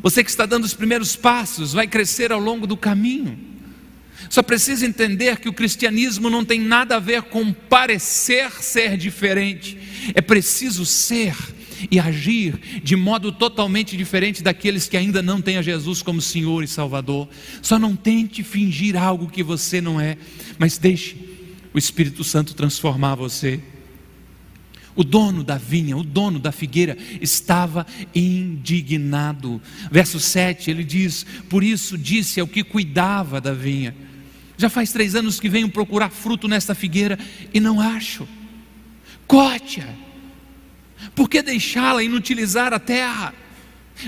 Você 0.00 0.22
que 0.22 0.30
está 0.30 0.46
dando 0.46 0.62
os 0.62 0.74
primeiros 0.74 1.16
passos, 1.16 1.72
vai 1.72 1.88
crescer 1.88 2.30
ao 2.30 2.38
longo 2.38 2.68
do 2.68 2.76
caminho. 2.76 3.36
Só 4.30 4.44
precisa 4.44 4.86
entender 4.86 5.40
que 5.40 5.48
o 5.48 5.52
cristianismo 5.52 6.30
não 6.30 6.44
tem 6.44 6.60
nada 6.60 6.94
a 6.94 7.00
ver 7.00 7.22
com 7.22 7.52
parecer 7.52 8.52
ser 8.62 8.96
diferente, 8.96 9.76
é 10.14 10.20
preciso 10.20 10.86
ser 10.86 11.34
e 11.90 11.98
agir 11.98 12.58
de 12.82 12.96
modo 12.96 13.32
totalmente 13.32 13.96
diferente 13.96 14.42
daqueles 14.42 14.88
que 14.88 14.96
ainda 14.96 15.22
não 15.22 15.40
têm 15.40 15.56
a 15.56 15.62
Jesus 15.62 16.02
como 16.02 16.20
Senhor 16.20 16.62
e 16.62 16.68
Salvador. 16.68 17.28
Só 17.60 17.78
não 17.78 17.96
tente 17.96 18.42
fingir 18.42 18.96
algo 18.96 19.28
que 19.28 19.42
você 19.42 19.80
não 19.80 20.00
é, 20.00 20.16
mas 20.58 20.78
deixe 20.78 21.16
o 21.72 21.78
Espírito 21.78 22.22
Santo 22.22 22.54
transformar 22.54 23.14
você. 23.14 23.60
O 24.94 25.02
dono 25.02 25.42
da 25.42 25.56
vinha, 25.56 25.96
o 25.96 26.04
dono 26.04 26.38
da 26.38 26.52
figueira, 26.52 26.98
estava 27.20 27.86
indignado. 28.14 29.60
Verso 29.90 30.20
7 30.20 30.70
ele 30.70 30.84
diz: 30.84 31.24
Por 31.48 31.64
isso 31.64 31.96
disse 31.96 32.40
ao 32.40 32.46
que 32.46 32.62
cuidava 32.62 33.40
da 33.40 33.54
vinha: 33.54 33.94
Já 34.58 34.68
faz 34.68 34.92
três 34.92 35.14
anos 35.14 35.40
que 35.40 35.48
venho 35.48 35.70
procurar 35.70 36.10
fruto 36.10 36.46
nesta 36.46 36.74
figueira 36.74 37.18
e 37.54 37.58
não 37.58 37.80
acho. 37.80 38.28
Corte-a 39.26 40.01
por 41.14 41.28
que 41.28 41.42
deixá-la 41.42 42.02
inutilizar 42.02 42.72
a 42.72 42.78
terra? 42.78 43.34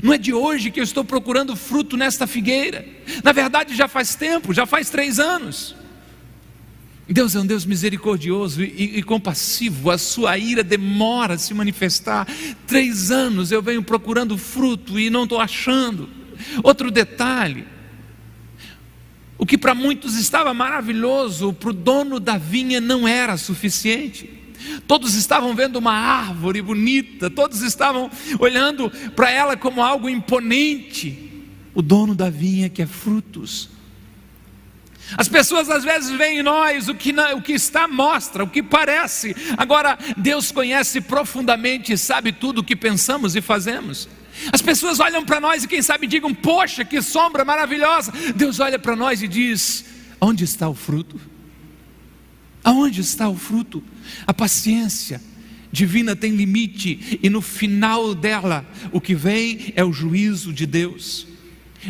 Não 0.03 0.13
é 0.13 0.19
de 0.19 0.33
hoje 0.33 0.71
que 0.71 0.81
eu 0.81 0.85
estou 0.85 1.05
procurando 1.05 1.55
fruto 1.55 1.97
nesta 1.97 2.27
figueira. 2.27 2.87
Na 3.23 3.33
verdade, 3.33 3.77
já 3.77 3.87
faz 3.87 4.15
tempo, 4.15 4.53
já 4.53 4.67
faz 4.67 4.91
três 4.91 5.19
anos. 5.19 5.77
Deus 7.07 7.35
é 7.35 7.41
um 7.41 7.47
Deus 7.47 7.67
misericordioso 7.67 8.63
e, 8.63 8.99
e, 8.99 9.03
compassivo, 9.03 9.91
a 9.91 9.99
sua 9.99 10.39
ira 10.39 10.65
demora 10.65 11.35
a 11.35 11.39
se 11.39 11.53
manifestar. 11.53 12.27
Três 12.67 13.11
anos 13.11 13.53
eu 13.53 13.61
venho 13.61 13.83
procurando 13.83 14.39
fruto 14.39 14.99
e 14.99 15.11
não 15.11 15.25
estou 15.25 15.39
achando. 15.39 16.09
Outro 16.63 16.91
detalhe: 16.91 17.67
o 19.37 19.45
que 19.45 19.59
para 19.59 19.75
muitos 19.75 20.17
estava 20.17 20.55
maravilhoso, 20.55 21.53
para 21.53 21.71
o 21.71 21.75
dono 21.75 22.19
da 22.19 22.39
vinha 22.39 22.81
não 22.81 23.07
era 23.07 23.37
suficiente. 23.37 24.34
Todos 24.87 25.15
estavam 25.15 25.55
vendo 25.55 25.77
uma 25.77 25.93
árvore 25.93 26.63
bonita, 26.63 27.31
todos 27.31 27.63
estavam 27.63 28.11
olhando 28.39 28.91
para 29.15 29.31
ela 29.31 29.57
como 29.57 29.83
algo 29.83 30.09
imponente. 30.09 31.31
O 31.75 31.83
dono 31.83 32.15
da 32.15 32.31
vinha 32.31 32.69
quer 32.69 32.87
frutos. 32.87 33.71
As 35.17 35.29
pessoas 35.29 35.69
às 35.69 35.85
vezes 35.85 36.11
veem 36.11 36.39
em 36.39 36.43
nós 36.43 36.89
o 36.89 36.95
que, 36.95 37.15
o 37.37 37.43
que 37.43 37.53
está 37.53 37.87
mostra, 37.87 38.43
o 38.43 38.49
que 38.49 38.63
parece. 38.63 39.35
Agora, 39.57 39.99
Deus 40.17 40.51
conhece 40.51 41.01
profundamente 41.01 41.93
e 41.93 41.99
sabe 41.99 42.33
tudo 42.33 42.61
o 42.61 42.65
que 42.65 42.75
pensamos 42.75 43.37
e 43.37 43.41
fazemos. 43.41 44.09
As 44.53 44.63
pessoas 44.63 45.01
olham 45.01 45.25
para 45.25 45.41
nós 45.41 45.65
e 45.65 45.69
quem 45.69 45.83
sabe 45.83 46.07
digam: 46.07 46.35
Poxa, 46.35 46.85
que 46.85 47.01
sombra 47.03 47.45
maravilhosa. 47.45 48.13
Deus 48.35 48.61
olha 48.61 48.79
para 48.79 48.97
nós 48.97 49.23
e 49.23 49.29
diz: 49.29 49.85
Onde 50.21 50.45
está 50.45 50.69
o 50.69 50.75
fruto? 50.75 51.21
Aonde 52.65 53.03
está 53.03 53.29
o 53.29 53.37
fruto? 53.37 53.85
A 54.27 54.33
paciência 54.33 55.21
divina 55.71 56.17
tem 56.17 56.33
limite 56.33 57.19
e 57.23 57.29
no 57.29 57.43
final 57.43 58.15
dela 58.15 58.65
o 58.91 59.01
que 59.01 59.15
vem 59.15 59.73
é 59.77 59.85
o 59.85 59.93
juízo 59.93 60.53
de 60.53 60.67
Deus. 60.67 61.27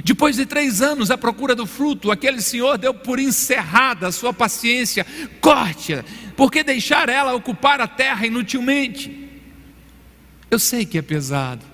Depois 0.02 0.36
de 0.36 0.44
três 0.44 0.82
anos 0.82 1.10
à 1.10 1.16
procura 1.16 1.54
do 1.54 1.66
fruto, 1.66 2.10
aquele 2.10 2.40
senhor 2.40 2.76
deu 2.76 2.92
por 2.92 3.20
encerrada 3.20 4.08
a 4.08 4.12
sua 4.12 4.32
paciência, 4.32 5.06
corte-a, 5.40 6.04
porque 6.36 6.64
deixar 6.64 7.08
ela 7.08 7.34
ocupar 7.34 7.80
a 7.80 7.86
terra 7.86 8.26
inutilmente? 8.26 9.28
Eu 10.50 10.58
sei 10.58 10.84
que 10.84 10.98
é 10.98 11.02
pesado, 11.02 11.64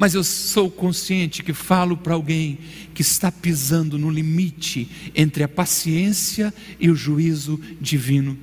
mas 0.00 0.14
eu 0.14 0.24
sou 0.24 0.70
consciente 0.70 1.42
que 1.42 1.52
falo 1.52 1.94
para 1.94 2.14
alguém 2.14 2.58
que 2.94 3.02
está 3.02 3.30
pisando 3.30 3.98
no 3.98 4.08
limite 4.08 4.88
entre 5.14 5.44
a 5.44 5.48
paciência 5.48 6.54
e 6.80 6.88
o 6.88 6.96
juízo 6.96 7.60
divino. 7.78 8.38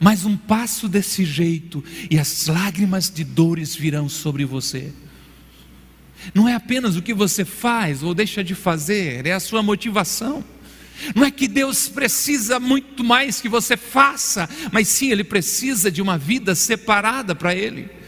Mais 0.00 0.24
um 0.24 0.36
passo 0.36 0.88
desse 0.88 1.24
jeito 1.24 1.82
e 2.10 2.18
as 2.18 2.48
lágrimas 2.48 3.08
de 3.08 3.22
dores 3.22 3.72
virão 3.76 4.08
sobre 4.08 4.44
você. 4.44 4.92
Não 6.34 6.48
é 6.48 6.56
apenas 6.56 6.96
o 6.96 7.02
que 7.02 7.14
você 7.14 7.44
faz 7.44 8.02
ou 8.02 8.12
deixa 8.12 8.42
de 8.42 8.56
fazer, 8.56 9.24
é 9.24 9.32
a 9.32 9.38
sua 9.38 9.62
motivação. 9.62 10.44
Não 11.14 11.24
é 11.24 11.30
que 11.30 11.46
Deus 11.46 11.88
precisa 11.88 12.58
muito 12.58 13.04
mais 13.04 13.40
que 13.40 13.48
você 13.48 13.76
faça, 13.76 14.50
mas 14.72 14.88
sim, 14.88 15.12
Ele 15.12 15.22
precisa 15.22 15.88
de 15.88 16.02
uma 16.02 16.18
vida 16.18 16.52
separada 16.56 17.32
para 17.32 17.54
Ele. 17.54 18.01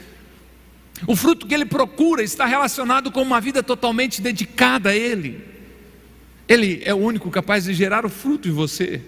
O 1.07 1.17
fruto 1.17 1.47
que 1.47 1.55
ele 1.55 1.65
procura 1.65 2.23
está 2.23 2.47
relacionado 2.47 3.11
com 3.11 3.21
uma 3.21 3.41
vida 3.41 3.63
totalmente 3.63 4.23
dedicada 4.23 4.91
a 4.91 4.97
ele. 4.97 5.45
Ele 6.49 6.83
é 6.85 6.95
o 6.95 6.99
único 6.99 7.31
capaz 7.31 7.65
de 7.65 7.75
gerar 7.75 8.07
o 8.07 8.11
fruto 8.11 8.49
em 8.49 8.53
você. 8.53 9.03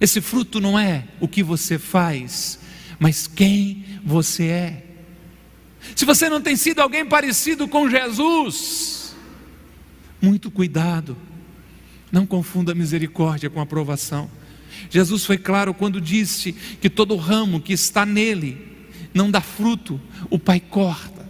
Esse 0.00 0.20
fruto 0.20 0.60
não 0.60 0.78
é 0.78 1.04
o 1.20 1.28
que 1.28 1.42
você 1.42 1.78
faz, 1.78 2.58
mas 2.98 3.26
quem 3.26 3.84
você 4.04 4.44
é. 4.44 4.82
Se 5.94 6.04
você 6.04 6.28
não 6.28 6.40
tem 6.40 6.56
sido 6.56 6.80
alguém 6.80 7.04
parecido 7.04 7.68
com 7.68 7.88
Jesus, 7.88 9.14
muito 10.20 10.50
cuidado, 10.50 11.16
não 12.10 12.26
confunda 12.26 12.74
misericórdia 12.74 13.50
com 13.50 13.60
aprovação. 13.60 14.30
Jesus 14.88 15.24
foi 15.24 15.38
claro 15.38 15.74
quando 15.74 16.00
disse 16.00 16.52
que 16.52 16.88
todo 16.88 17.16
ramo 17.16 17.60
que 17.60 17.72
está 17.72 18.06
nele 18.06 18.73
não 19.14 19.30
dá 19.30 19.40
fruto, 19.40 20.00
o 20.28 20.38
Pai 20.38 20.58
corta. 20.58 21.24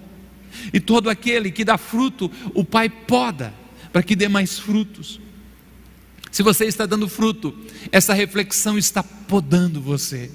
E 0.72 0.80
todo 0.80 1.10
aquele 1.10 1.50
que 1.50 1.64
dá 1.64 1.76
fruto, 1.76 2.30
o 2.54 2.64
Pai 2.64 2.88
poda, 2.88 3.52
para 3.92 4.02
que 4.02 4.16
dê 4.16 4.26
mais 4.26 4.58
frutos. 4.58 5.20
Se 6.32 6.42
você 6.42 6.64
está 6.64 6.86
dando 6.86 7.08
fruto, 7.08 7.54
essa 7.92 8.14
reflexão 8.14 8.78
está 8.78 9.02
podando 9.02 9.80
você, 9.80 10.30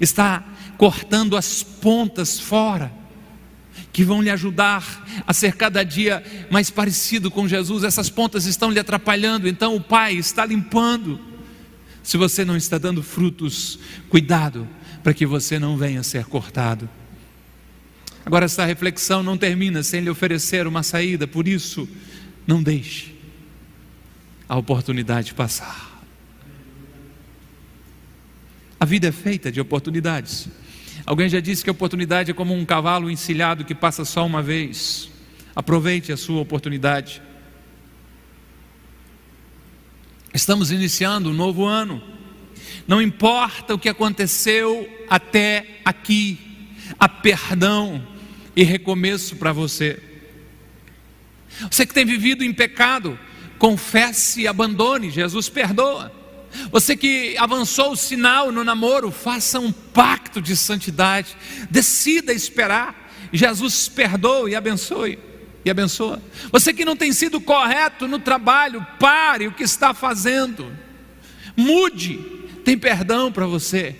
está 0.00 0.44
cortando 0.76 1.36
as 1.36 1.62
pontas 1.62 2.38
fora, 2.38 2.92
que 3.92 4.04
vão 4.04 4.20
lhe 4.20 4.30
ajudar 4.30 5.06
a 5.26 5.32
ser 5.32 5.54
cada 5.54 5.82
dia 5.82 6.22
mais 6.50 6.70
parecido 6.70 7.30
com 7.30 7.48
Jesus. 7.48 7.84
Essas 7.84 8.10
pontas 8.10 8.44
estão 8.44 8.70
lhe 8.70 8.78
atrapalhando, 8.78 9.48
então 9.48 9.74
o 9.76 9.80
Pai 9.80 10.14
está 10.14 10.44
limpando. 10.44 11.20
Se 12.02 12.16
você 12.16 12.44
não 12.44 12.56
está 12.56 12.78
dando 12.78 13.02
frutos, 13.02 13.78
cuidado 14.08 14.66
para 15.02 15.14
que 15.14 15.26
você 15.26 15.58
não 15.58 15.76
venha 15.76 16.02
ser 16.02 16.24
cortado. 16.24 16.88
Agora, 18.24 18.44
essa 18.44 18.64
reflexão 18.64 19.22
não 19.22 19.36
termina 19.36 19.82
sem 19.82 20.00
lhe 20.00 20.10
oferecer 20.10 20.66
uma 20.66 20.82
saída, 20.82 21.26
por 21.26 21.48
isso, 21.48 21.88
não 22.46 22.62
deixe 22.62 23.14
a 24.48 24.56
oportunidade 24.56 25.32
passar. 25.32 25.90
A 28.78 28.84
vida 28.84 29.08
é 29.08 29.12
feita 29.12 29.52
de 29.52 29.60
oportunidades. 29.60 30.48
Alguém 31.06 31.28
já 31.28 31.40
disse 31.40 31.62
que 31.62 31.70
a 31.70 31.72
oportunidade 31.72 32.30
é 32.30 32.34
como 32.34 32.54
um 32.54 32.64
cavalo 32.64 33.10
encilhado 33.10 33.64
que 33.64 33.74
passa 33.74 34.04
só 34.04 34.24
uma 34.24 34.42
vez. 34.42 35.10
Aproveite 35.54 36.12
a 36.12 36.16
sua 36.16 36.40
oportunidade. 36.40 37.22
Estamos 40.32 40.70
iniciando 40.70 41.30
um 41.30 41.34
novo 41.34 41.64
ano. 41.64 42.02
Não 42.90 43.00
importa 43.00 43.72
o 43.72 43.78
que 43.78 43.88
aconteceu 43.88 44.90
até 45.08 45.78
aqui, 45.84 46.36
há 46.98 47.08
perdão 47.08 48.04
e 48.56 48.64
recomeço 48.64 49.36
para 49.36 49.52
você. 49.52 50.02
Você 51.70 51.86
que 51.86 51.94
tem 51.94 52.04
vivido 52.04 52.42
em 52.42 52.52
pecado, 52.52 53.16
confesse 53.60 54.40
e 54.40 54.48
abandone, 54.48 55.08
Jesus 55.08 55.48
perdoa. 55.48 56.12
Você 56.72 56.96
que 56.96 57.36
avançou 57.38 57.92
o 57.92 57.96
sinal 57.96 58.50
no 58.50 58.64
namoro, 58.64 59.12
faça 59.12 59.60
um 59.60 59.70
pacto 59.70 60.42
de 60.42 60.56
santidade, 60.56 61.36
decida 61.70 62.32
esperar. 62.32 63.12
Jesus 63.32 63.88
perdoa 63.88 64.50
e 64.50 64.56
abençoe 64.56 65.16
e 65.64 65.70
abençoa. 65.70 66.20
Você 66.50 66.72
que 66.72 66.84
não 66.84 66.96
tem 66.96 67.12
sido 67.12 67.40
correto 67.40 68.08
no 68.08 68.18
trabalho, 68.18 68.84
pare 68.98 69.46
o 69.46 69.52
que 69.52 69.62
está 69.62 69.94
fazendo. 69.94 70.76
Mude. 71.56 72.39
Tem 72.64 72.76
perdão 72.76 73.30
para 73.30 73.46
você. 73.46 73.96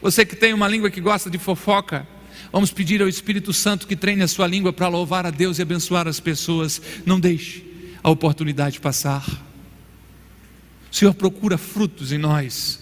Você 0.00 0.24
que 0.24 0.36
tem 0.36 0.52
uma 0.52 0.68
língua 0.68 0.90
que 0.90 1.00
gosta 1.00 1.30
de 1.30 1.38
fofoca, 1.38 2.06
vamos 2.52 2.70
pedir 2.70 3.00
ao 3.00 3.08
Espírito 3.08 3.52
Santo 3.52 3.86
que 3.86 3.96
treine 3.96 4.22
a 4.22 4.28
sua 4.28 4.46
língua 4.46 4.72
para 4.72 4.88
louvar 4.88 5.24
a 5.24 5.30
Deus 5.30 5.58
e 5.58 5.62
abençoar 5.62 6.06
as 6.06 6.20
pessoas. 6.20 6.80
Não 7.06 7.18
deixe 7.18 7.64
a 8.02 8.10
oportunidade 8.10 8.80
passar. 8.80 9.26
O 10.90 10.94
Senhor 10.94 11.14
procura 11.14 11.56
frutos 11.56 12.12
em 12.12 12.18
nós. 12.18 12.80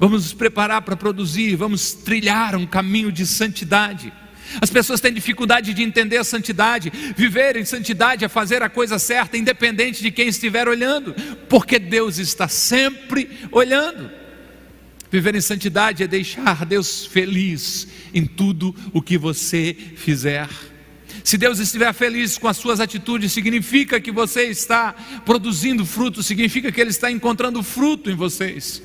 Vamos 0.00 0.24
nos 0.24 0.32
preparar 0.32 0.82
para 0.82 0.96
produzir, 0.96 1.54
vamos 1.56 1.92
trilhar 1.92 2.56
um 2.56 2.66
caminho 2.66 3.12
de 3.12 3.26
santidade. 3.26 4.12
As 4.60 4.70
pessoas 4.70 5.00
têm 5.00 5.12
dificuldade 5.12 5.74
de 5.74 5.82
entender 5.82 6.16
a 6.16 6.24
santidade, 6.24 6.90
viver 7.16 7.56
em 7.56 7.64
santidade 7.64 8.24
é 8.24 8.28
fazer 8.28 8.62
a 8.62 8.68
coisa 8.68 8.98
certa, 8.98 9.36
independente 9.36 10.02
de 10.02 10.10
quem 10.10 10.28
estiver 10.28 10.68
olhando, 10.68 11.14
porque 11.48 11.78
Deus 11.78 12.18
está 12.18 12.48
sempre 12.48 13.28
olhando. 13.52 14.10
Viver 15.10 15.34
em 15.34 15.40
santidade 15.40 16.02
é 16.02 16.06
deixar 16.06 16.64
Deus 16.64 17.06
feliz 17.06 17.88
em 18.12 18.26
tudo 18.26 18.74
o 18.92 19.00
que 19.00 19.16
você 19.16 19.76
fizer. 19.96 20.48
Se 21.22 21.36
Deus 21.36 21.58
estiver 21.58 21.92
feliz 21.92 22.38
com 22.38 22.48
as 22.48 22.56
suas 22.56 22.78
atitudes, 22.78 23.32
significa 23.32 24.00
que 24.00 24.12
você 24.12 24.44
está 24.44 24.94
produzindo 25.24 25.84
fruto, 25.84 26.22
significa 26.22 26.70
que 26.70 26.80
Ele 26.80 26.90
está 26.90 27.10
encontrando 27.10 27.62
fruto 27.62 28.10
em 28.10 28.14
vocês. 28.14 28.82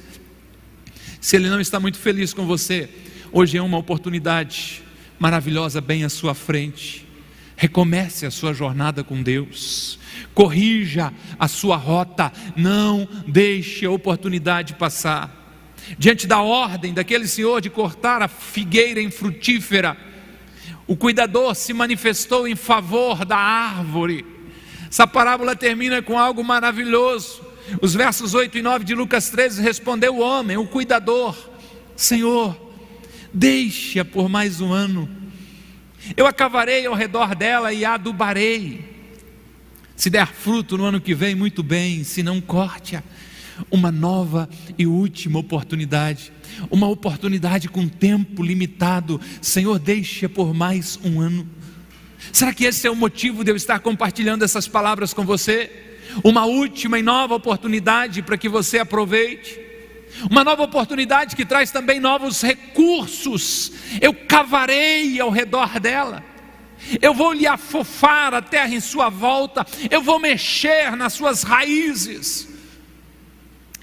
Se 1.20 1.36
Ele 1.36 1.50
não 1.50 1.62
está 1.62 1.80
muito 1.80 2.00
feliz 2.00 2.34
com 2.34 2.46
você, 2.46 2.90
hoje 3.32 3.58
é 3.58 3.62
uma 3.62 3.78
oportunidade 3.78 4.82
maravilhosa 5.20 5.80
bem 5.80 6.04
à 6.04 6.10
sua 6.10 6.34
frente. 6.34 7.06
Recomece 7.56 8.26
a 8.26 8.32
sua 8.32 8.54
jornada 8.54 9.04
com 9.04 9.22
Deus, 9.22 10.00
corrija 10.34 11.14
a 11.38 11.48
sua 11.48 11.78
rota, 11.78 12.34
não 12.56 13.08
deixe 13.28 13.86
a 13.86 13.92
oportunidade 13.92 14.74
passar. 14.74 15.41
Diante 15.98 16.28
da 16.28 16.42
ordem 16.42 16.94
daquele 16.94 17.28
senhor 17.28 17.62
de 17.62 17.70
cortar 17.70 18.22
a 18.22 18.28
figueira 18.28 19.02
infrutífera, 19.02 19.98
o 20.88 20.96
cuidador 20.96 21.56
se 21.56 21.74
manifestou 21.74 22.48
em 22.48 22.56
favor 22.56 23.24
da 23.26 23.38
árvore. 23.38 24.26
Essa 24.90 25.08
parábola 25.08 25.56
termina 25.56 26.02
com 26.02 26.20
algo 26.20 26.44
maravilhoso. 26.44 27.42
Os 27.82 27.94
versos 27.94 28.34
8 28.34 28.58
e 28.58 28.62
9 28.62 28.84
de 28.84 28.94
Lucas 28.94 29.30
13 29.30 29.62
respondeu 29.62 30.18
o 30.18 30.20
homem, 30.20 30.58
o 30.58 30.68
cuidador: 30.68 31.38
Senhor, 31.96 32.60
deixe-a 33.34 34.04
por 34.04 34.28
mais 34.28 34.60
um 34.60 34.74
ano. 34.74 35.10
Eu 36.18 36.26
acavarei 36.26 36.86
ao 36.86 36.94
redor 36.96 37.36
dela 37.36 37.72
e 37.72 37.86
a 37.86 37.94
adubarei. 37.94 38.92
Se 39.96 40.10
der 40.10 40.28
fruto 40.28 40.78
no 40.78 40.86
ano 40.86 41.00
que 41.00 41.14
vem, 41.14 41.36
muito 41.36 41.62
bem, 41.62 42.04
se 42.04 42.24
não, 42.24 42.42
corte-a. 42.42 43.04
Uma 43.70 43.92
nova 43.92 44.50
e 44.78 44.88
última 44.88 45.40
oportunidade 45.40 46.32
uma 46.70 46.88
oportunidade 46.88 47.70
com 47.70 47.88
tempo 47.88 48.44
limitado. 48.44 49.20
Senhor, 49.42 49.80
deixa 49.80 50.28
por 50.28 50.54
mais 50.54 51.00
um 51.04 51.20
ano. 51.20 51.48
Será 52.32 52.54
que 52.54 52.66
esse 52.66 52.86
é 52.88 52.92
o 52.92 52.96
motivo 52.96 53.44
de 53.44 53.52
eu 53.52 53.56
estar 53.56 53.80
compartilhando 53.80 54.44
essas 54.44 54.68
palavras 54.68 55.14
com 55.14 55.26
você? 55.26 55.72
Uma 56.24 56.46
última 56.46 57.00
e 57.00 57.02
nova 57.02 57.36
oportunidade 57.36 58.22
para 58.22 58.38
que 58.38 58.50
você 58.50 58.80
aproveite. 58.80 59.60
Uma 60.30 60.44
nova 60.44 60.64
oportunidade 60.64 61.36
que 61.36 61.46
traz 61.46 61.72
também 61.72 62.00
novos 62.00 62.42
recursos. 62.42 63.72
Eu 64.00 64.14
cavarei 64.14 65.20
ao 65.20 65.30
redor 65.30 65.80
dela. 65.80 66.24
Eu 67.02 67.14
vou 67.14 67.32
lhe 67.32 67.48
afofar 67.48 68.34
a 68.34 68.42
terra 68.42 68.74
em 68.74 68.80
sua 68.80 69.10
volta. 69.10 69.66
Eu 69.90 70.02
vou 70.02 70.20
mexer 70.20 70.96
nas 70.96 71.14
suas 71.14 71.44
raízes. 71.44 72.51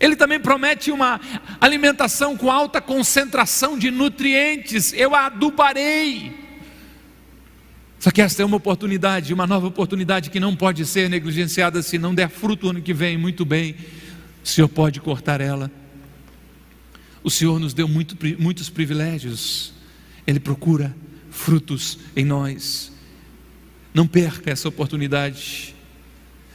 Ele 0.00 0.14
também 0.14 0.38
promete 0.38 0.90
uma 0.90 1.20
alimentação 1.61 2.37
com 2.37 2.50
alta 2.50 2.80
concentração 2.80 3.76
de 3.78 3.90
nutrientes. 3.90 4.92
Eu 4.92 5.14
a 5.14 5.26
adubarei. 5.26 6.46
Só 7.98 8.12
que 8.12 8.22
esta 8.22 8.42
é 8.42 8.44
uma 8.44 8.56
oportunidade, 8.56 9.34
uma 9.34 9.46
nova 9.46 9.66
oportunidade 9.66 10.30
que 10.30 10.38
não 10.38 10.54
pode 10.54 10.87
ser 10.87 11.11
negligenciada 11.11 11.82
se 11.82 11.98
não 11.98 12.14
der 12.14 12.28
fruto 12.28 12.68
ano 12.68 12.80
que 12.80 12.94
vem, 12.94 13.18
muito 13.18 13.44
bem. 13.44 13.74
O 14.44 14.46
Senhor 14.46 14.68
pode 14.68 15.00
cortar 15.00 15.40
ela. 15.40 15.70
O 17.24 17.30
Senhor 17.30 17.58
nos 17.58 17.74
deu 17.74 17.88
muito, 17.88 18.16
muitos 18.38 18.70
privilégios. 18.70 19.72
Ele 20.24 20.38
procura 20.38 20.94
frutos 21.28 21.98
em 22.14 22.24
nós. 22.24 22.92
Não 23.92 24.06
perca 24.06 24.50
essa 24.50 24.68
oportunidade. 24.68 25.74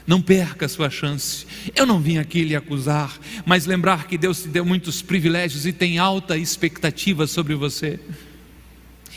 Não 0.05 0.21
perca 0.21 0.65
a 0.65 0.69
sua 0.69 0.89
chance. 0.89 1.45
Eu 1.75 1.85
não 1.85 1.99
vim 1.99 2.17
aqui 2.17 2.43
lhe 2.43 2.55
acusar, 2.55 3.17
mas 3.45 3.65
lembrar 3.65 4.07
que 4.07 4.17
Deus 4.17 4.41
te 4.41 4.49
deu 4.49 4.65
muitos 4.65 5.01
privilégios 5.01 5.65
e 5.65 5.71
tem 5.71 5.97
alta 5.97 6.37
expectativa 6.37 7.25
sobre 7.25 7.55
você. 7.55 7.99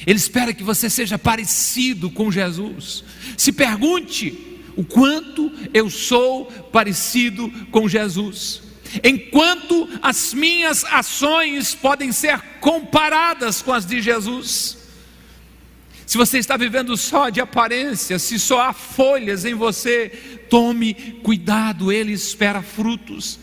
Ele 0.07 0.18
espera 0.18 0.53
que 0.53 0.62
você 0.62 0.90
seja 0.90 1.18
parecido 1.18 2.11
com 2.11 2.31
Jesus. 2.31 3.03
Se 3.37 3.51
pergunte 3.51 4.59
o 4.77 4.85
quanto 4.85 5.51
eu 5.72 5.88
sou 5.88 6.46
parecido 6.70 7.51
com 7.70 7.88
Jesus. 7.88 8.62
Enquanto 9.03 9.88
as 10.03 10.33
minhas 10.33 10.85
ações 10.85 11.75
podem 11.75 12.12
ser 12.12 12.40
comparadas 12.61 13.62
com 13.62 13.72
as 13.72 13.87
de 13.87 14.01
Jesus. 14.01 14.77
Se 16.07 16.16
você 16.16 16.38
está 16.38 16.57
vivendo 16.57 16.96
só 16.96 17.31
de 17.31 17.40
aparência, 17.40 18.18
se 18.18 18.38
só 18.38 18.61
há 18.61 18.72
folhas 18.72 19.44
em 19.44 19.55
você, 19.55 20.36
tome 20.48 20.94
cuidado, 21.22 21.92
ele 21.92 22.12
espera 22.12 22.62
frutos. 22.62 23.40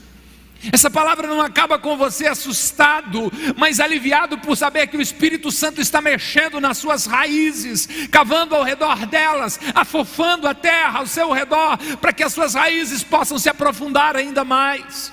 Essa 0.72 0.90
palavra 0.90 1.28
não 1.28 1.42
acaba 1.42 1.78
com 1.78 1.98
você 1.98 2.26
assustado, 2.26 3.32
mas 3.58 3.82
aliviado 3.82 4.38
por 4.38 4.56
saber 4.56 4.88
que 4.88 4.96
o 4.96 5.02
Espírito 5.02 5.52
Santo 5.52 5.82
está 5.82 6.00
mexendo 6.00 6.62
nas 6.62 6.78
suas 6.78 7.06
raízes, 7.06 8.08
cavando 8.10 8.56
ao 8.56 8.64
redor 8.64 9.06
delas, 9.06 9.60
afofando 9.76 10.48
a 10.48 10.54
terra 10.54 11.00
ao 11.00 11.08
seu 11.08 11.32
redor, 11.32 11.78
para 12.00 12.14
que 12.14 12.24
as 12.24 12.34
suas 12.34 12.54
raízes 12.54 13.04
possam 13.04 13.38
se 13.38 13.50
aprofundar 13.50 14.16
ainda 14.16 14.46
mais. 14.46 15.12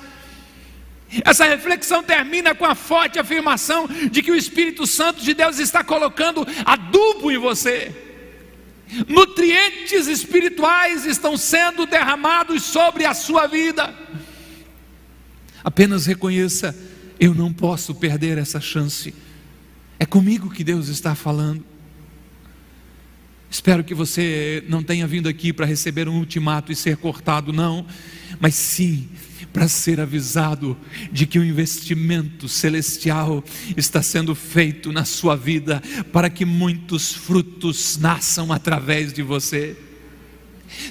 Essa 1.24 1.44
reflexão 1.44 2.05
termina 2.05 2.55
com 2.55 2.64
a 2.64 2.76
forte 2.76 3.18
afirmação 3.18 3.88
de 3.88 4.22
que 4.22 4.31
o 4.31 4.37
Espírito 4.37 4.87
Santo 4.87 5.20
de 5.20 5.35
Deus 5.35 5.59
está 5.59 5.83
colocando 5.83 6.46
adubo 6.64 7.33
em 7.33 7.38
você. 7.38 8.10
Nutrientes 9.09 10.07
espirituais 10.07 11.05
estão 11.07 11.37
sendo 11.37 11.87
derramados 11.87 12.62
sobre 12.64 13.05
a 13.05 13.14
sua 13.14 13.46
vida. 13.46 13.94
Apenas 15.62 16.07
reconheça: 16.07 16.76
eu 17.18 17.35
não 17.35 17.53
posso 17.53 17.94
perder 17.94 18.38
essa 18.38 18.61
chance. 18.61 19.14
É 19.98 20.07
comigo 20.07 20.50
que 20.50 20.64
Deus 20.64 20.88
está 20.88 21.14
falando. 21.14 21.64
Espero 23.50 23.83
que 23.83 23.94
você 23.94 24.64
não 24.68 24.83
tenha 24.83 25.07
vindo 25.07 25.29
aqui 25.29 25.53
para 25.53 25.66
receber 25.66 26.09
um 26.09 26.18
ultimato 26.18 26.70
e 26.70 26.76
ser 26.76 26.96
cortado, 26.96 27.53
não, 27.53 27.85
mas 28.38 28.55
sim 28.55 29.09
para 29.53 29.69
ser 29.69 30.01
avisado 30.01 30.77
de 31.13 31.27
que 31.27 31.39
o 31.39 31.45
investimento 31.45 32.49
celestial 32.49 33.45
está 33.77 34.03
sendo 34.03 34.35
feito 34.35 34.93
na 34.93 35.05
sua 35.05 35.37
vida 35.37 35.83
para 36.13 36.31
que 36.31 36.45
muitos 36.45 37.13
frutos 37.13 37.97
nasçam 37.99 38.53
através 38.53 39.13
de 39.13 39.23
você. 39.23 39.77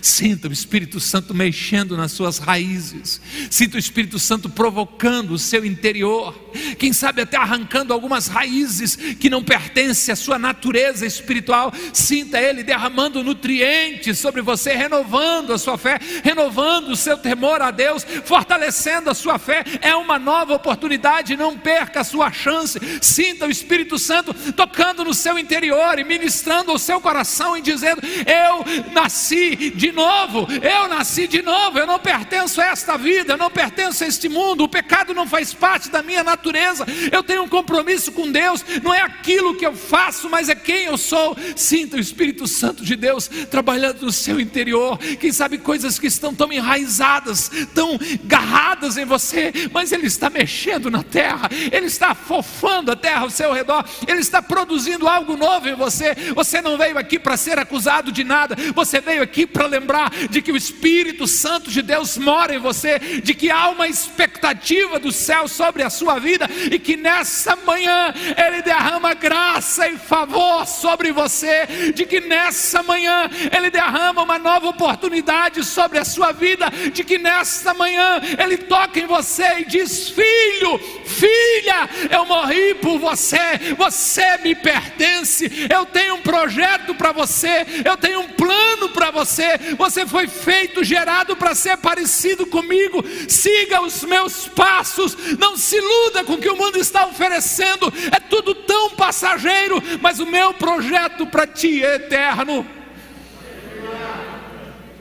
Sinta 0.02 0.48
o 0.48 0.54
Espírito 0.54 1.00
Santo 1.00 1.34
mexendo 1.34 1.98
nas 1.98 2.12
suas 2.12 2.38
raízes. 2.38 3.22
Sinta 3.50 3.76
o 3.76 3.80
Espírito 3.80 4.20
Santo 4.20 4.50
provocando 4.50 5.32
o 5.32 5.40
seu 5.40 5.66
interior. 5.66 6.34
Quem 6.78 6.94
sabe 6.94 7.22
até 7.22 7.38
arrancando 7.38 7.94
algumas 7.94 8.28
raízes 8.28 8.96
que 8.96 9.30
não 9.30 9.44
pertencem 9.44 10.12
à 10.12 10.16
sua 10.16 10.40
natureza 10.40 11.06
espiritual. 11.06 11.74
Sinta 11.94 12.40
Ele 12.40 12.64
derramando 12.64 13.24
nutrientes 13.24 14.18
sobre 14.18 14.42
você, 14.42 14.74
renovando 14.74 15.54
a 15.54 15.58
sua 15.58 15.78
fé, 15.78 16.00
renovando 16.24 16.90
o 16.90 16.96
seu 16.96 17.18
temor 17.18 17.62
a 17.62 17.72
Deus, 17.72 18.06
fortalecendo 18.26 19.10
a 19.10 19.14
sua 19.14 19.38
fé. 19.38 19.64
É 19.82 19.96
uma 19.96 20.20
nova 20.20 20.54
oportunidade. 20.54 21.36
Não 21.36 21.58
perca 21.58 22.02
a 22.02 22.04
sua 22.04 22.32
chance. 22.32 22.80
Sinta 23.02 23.48
o 23.48 23.52
Espírito 23.52 23.98
Santo 23.98 24.34
tocando 24.54 25.04
no 25.04 25.14
seu 25.14 25.38
interior 25.38 26.00
e 26.00 26.04
ministrando 26.04 26.72
ao 26.72 26.80
seu 26.80 27.00
coração 27.00 27.58
e 27.58 27.62
dizendo: 27.62 28.02
Eu 28.26 28.92
nasci 28.94 29.69
de 29.72 29.92
novo, 29.92 30.48
eu 30.62 30.88
nasci 30.88 31.28
de 31.28 31.42
novo, 31.42 31.80
eu 31.80 31.88
não 31.88 32.00
pertenço 32.00 32.62
a 32.62 32.66
esta 32.66 32.98
vida, 32.98 33.34
eu 33.34 33.38
não 33.38 33.50
pertenço 33.50 34.04
a 34.04 34.08
este 34.08 34.30
mundo, 34.30 34.64
o 34.64 34.70
pecado 34.70 35.14
não 35.14 35.28
faz 35.28 35.54
parte 35.54 35.90
da 35.90 36.02
minha 36.02 36.24
natureza, 36.24 36.86
eu 37.12 37.24
tenho 37.24 37.44
um 37.44 37.50
compromisso 37.50 38.12
com 38.12 38.32
Deus, 38.32 38.64
não 38.84 38.94
é 38.94 39.02
aquilo 39.02 39.56
que 39.56 39.66
eu 39.66 39.76
faço, 39.76 40.30
mas 40.30 40.50
é 40.50 40.56
quem 40.56 40.86
eu 40.86 40.98
sou. 40.98 41.36
Sinta 41.56 41.98
o 41.98 42.00
Espírito 42.00 42.48
Santo 42.48 42.84
de 42.84 42.96
Deus 42.96 43.30
trabalhando 43.50 44.06
no 44.06 44.12
seu 44.12 44.40
interior, 44.40 44.98
quem 45.20 45.32
sabe 45.32 45.58
coisas 45.58 46.00
que 46.00 46.08
estão 46.08 46.34
tão 46.34 46.52
enraizadas, 46.52 47.50
tão 47.74 48.00
garradas 48.24 48.98
em 48.98 49.06
você, 49.06 49.52
mas 49.72 49.92
Ele 49.92 50.08
está 50.08 50.30
mexendo 50.30 50.90
na 50.90 51.04
terra, 51.04 51.50
Ele 51.72 51.88
está 51.88 52.14
fofando 52.16 52.92
a 52.92 52.96
terra 52.96 53.22
ao 53.22 53.30
seu 53.30 53.52
redor, 53.54 53.84
Ele 54.08 54.20
está 54.20 54.42
produzindo 54.42 55.08
algo 55.08 55.36
novo 55.36 55.68
em 55.68 55.76
você. 55.76 56.16
Você 56.36 56.62
não 56.62 56.78
veio 56.78 56.98
aqui 56.98 57.20
para 57.20 57.38
ser 57.38 57.60
acusado 57.60 58.12
de 58.12 58.24
nada, 58.24 58.56
você 58.74 59.02
veio 59.02 59.22
aqui 59.22 59.46
para 59.46 59.59
para 59.60 59.68
lembrar 59.68 60.10
de 60.30 60.42
que 60.42 60.54
o 60.54 60.56
Espírito 60.56 61.28
Santo 61.28 61.70
de 61.70 61.82
Deus 61.82 62.18
mora 62.18 62.56
em 62.56 62.60
você, 62.60 62.98
de 62.98 63.34
que 63.34 63.52
há 63.52 63.68
uma 63.68 63.90
expectativa 63.90 64.98
do 64.98 65.12
céu 65.12 65.50
sobre 65.50 65.84
a 65.84 65.90
sua 65.90 66.18
vida 66.18 66.50
e 66.72 66.80
que 66.80 66.96
nessa 66.96 67.58
manhã 67.58 68.14
Ele 68.38 68.62
derrama 68.62 69.14
graça 69.14 69.86
e 69.90 69.98
favor 69.98 70.66
sobre 70.66 71.12
você, 71.12 71.92
de 71.94 72.06
que 72.06 72.22
nessa 72.22 72.82
manhã 72.84 73.30
Ele 73.54 73.70
derrama 73.70 74.24
uma 74.24 74.40
nova 74.40 74.70
oportunidade 74.70 75.66
sobre 75.66 75.98
a 75.98 76.06
sua 76.06 76.32
vida, 76.32 76.72
de 76.94 77.04
que 77.04 77.18
nessa 77.18 77.74
manhã 77.74 78.22
Ele 78.42 78.60
toca 78.60 78.98
em 78.98 79.08
você 79.08 79.60
e 79.60 79.66
diz: 79.66 80.08
Filho, 80.08 80.80
filha, 81.06 81.90
eu 82.10 82.26
morri 82.26 82.76
por 82.76 82.98
você, 82.98 83.76
você 83.76 84.38
me 84.38 84.56
pertence, 84.56 85.68
eu 85.70 85.86
tenho 85.86 86.16
um 86.16 86.22
projeto 86.22 86.96
para 86.96 87.12
você, 87.12 87.66
eu 87.84 87.98
tenho 87.98 88.22
um 88.22 88.30
plano 88.30 88.88
para 88.88 89.12
você 89.12 89.49
você 89.78 90.06
foi 90.06 90.28
feito, 90.28 90.84
gerado 90.84 91.36
para 91.36 91.56
ser 91.56 91.78
parecido 91.78 92.46
comigo. 92.48 93.04
Siga 93.28 93.82
os 93.82 94.04
meus 94.04 94.48
passos, 94.48 95.16
não 95.38 95.58
se 95.58 95.78
iluda 95.78 96.24
com 96.24 96.34
o 96.34 96.38
que 96.38 96.50
o 96.50 96.58
mundo 96.58 96.78
está 96.78 97.06
oferecendo, 97.06 97.92
é 98.12 98.20
tudo 98.20 98.54
tão 98.54 98.92
passageiro, 98.92 99.82
mas 100.02 100.20
o 100.20 100.26
meu 100.26 100.54
projeto 100.54 101.26
para 101.26 101.48
ti 101.48 101.84
é 101.84 101.96
eterno. 101.96 102.66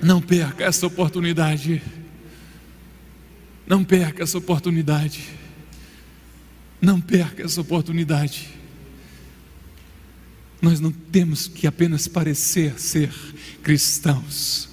Não 0.01 0.21
perca 0.21 0.65
essa 0.65 0.87
oportunidade. 0.87 1.83
Não 3.67 3.85
perca 3.85 4.23
essa 4.23 4.39
oportunidade. 4.39 5.29
Não 6.81 7.01
perca 7.01 7.43
essa 7.43 7.61
oportunidade. 7.61 8.58
Nós 10.61 10.81
não 10.81 10.91
temos 10.91 11.47
que 11.47 11.67
apenas 11.67 12.09
parecer 12.09 12.79
ser 12.81 13.13
cristãos, 13.63 14.69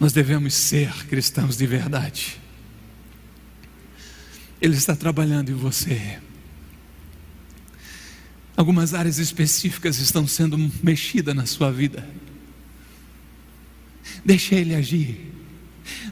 nós 0.00 0.12
devemos 0.12 0.54
ser 0.54 0.92
cristãos 1.06 1.56
de 1.56 1.66
verdade. 1.66 2.40
Ele 4.60 4.76
está 4.76 4.96
trabalhando 4.96 5.50
em 5.50 5.54
você. 5.54 6.18
Algumas 8.56 8.94
áreas 8.94 9.18
específicas 9.18 9.98
estão 9.98 10.26
sendo 10.26 10.58
mexidas 10.82 11.34
na 11.34 11.46
sua 11.46 11.70
vida. 11.70 12.08
Deixa 14.24 14.54
Ele 14.54 14.74
agir. 14.74 15.32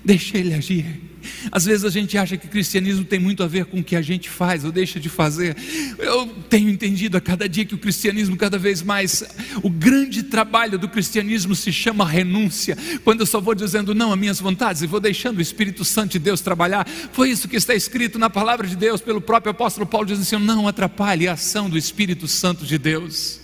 Deixa 0.04 0.38
Ele 0.38 0.54
agir. 0.54 1.09
Às 1.50 1.64
vezes 1.64 1.84
a 1.84 1.90
gente 1.90 2.16
acha 2.16 2.36
que 2.36 2.48
cristianismo 2.48 3.04
tem 3.04 3.18
muito 3.18 3.42
a 3.42 3.46
ver 3.46 3.66
com 3.66 3.80
o 3.80 3.84
que 3.84 3.96
a 3.96 4.02
gente 4.02 4.28
faz 4.28 4.64
ou 4.64 4.72
deixa 4.72 4.98
de 4.98 5.08
fazer. 5.08 5.56
Eu 5.98 6.26
tenho 6.48 6.68
entendido 6.68 7.16
a 7.16 7.20
cada 7.20 7.48
dia 7.48 7.64
que 7.64 7.74
o 7.74 7.78
cristianismo, 7.78 8.36
cada 8.36 8.58
vez 8.58 8.82
mais, 8.82 9.24
o 9.62 9.70
grande 9.70 10.22
trabalho 10.22 10.78
do 10.78 10.88
cristianismo 10.88 11.54
se 11.54 11.72
chama 11.72 12.06
renúncia. 12.06 12.76
Quando 13.04 13.20
eu 13.20 13.26
só 13.26 13.40
vou 13.40 13.54
dizendo 13.54 13.94
não 13.94 14.12
a 14.12 14.16
minhas 14.16 14.40
vontades 14.40 14.82
e 14.82 14.86
vou 14.86 15.00
deixando 15.00 15.38
o 15.38 15.42
Espírito 15.42 15.84
Santo 15.84 16.12
de 16.12 16.18
Deus 16.18 16.40
trabalhar. 16.40 16.88
Foi 17.12 17.30
isso 17.30 17.48
que 17.48 17.56
está 17.56 17.74
escrito 17.74 18.18
na 18.18 18.30
palavra 18.30 18.66
de 18.66 18.76
Deus 18.76 19.00
pelo 19.00 19.20
próprio 19.20 19.50
apóstolo 19.50 19.86
Paulo, 19.86 20.06
dizendo 20.06 20.22
assim: 20.22 20.44
não 20.44 20.66
atrapalhe 20.66 21.28
a 21.28 21.32
ação 21.32 21.68
do 21.68 21.78
Espírito 21.78 22.26
Santo 22.26 22.64
de 22.64 22.78
Deus. 22.78 23.40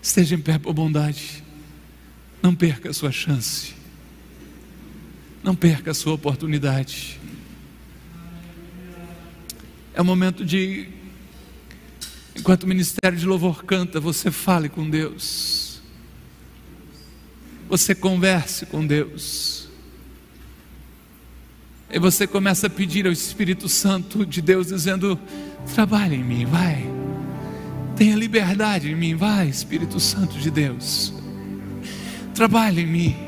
Esteja 0.00 0.34
em 0.34 0.40
pé 0.40 0.58
por 0.58 0.72
bondade. 0.72 1.42
Não 2.42 2.54
perca 2.54 2.90
a 2.90 2.94
sua 2.94 3.10
chance. 3.10 3.77
Não 5.42 5.54
perca 5.54 5.90
a 5.92 5.94
sua 5.94 6.14
oportunidade. 6.14 7.18
É 9.94 10.00
o 10.00 10.04
momento 10.04 10.44
de, 10.44 10.88
enquanto 12.36 12.64
o 12.64 12.66
ministério 12.66 13.18
de 13.18 13.26
louvor 13.26 13.64
canta, 13.64 13.98
você 13.98 14.30
fale 14.30 14.68
com 14.68 14.88
Deus. 14.88 15.80
Você 17.68 17.94
converse 17.94 18.66
com 18.66 18.86
Deus. 18.86 19.68
E 21.90 21.98
você 21.98 22.26
começa 22.26 22.66
a 22.66 22.70
pedir 22.70 23.06
ao 23.06 23.12
Espírito 23.12 23.68
Santo 23.68 24.24
de 24.24 24.42
Deus, 24.42 24.68
dizendo: 24.68 25.18
trabalhe 25.74 26.16
em 26.16 26.24
mim, 26.24 26.44
vai. 26.44 26.86
Tenha 27.96 28.14
liberdade 28.14 28.90
em 28.90 28.94
mim, 28.94 29.16
vai, 29.16 29.48
Espírito 29.48 29.98
Santo 29.98 30.38
de 30.38 30.50
Deus. 30.50 31.12
Trabalhe 32.34 32.82
em 32.82 32.86
mim. 32.86 33.27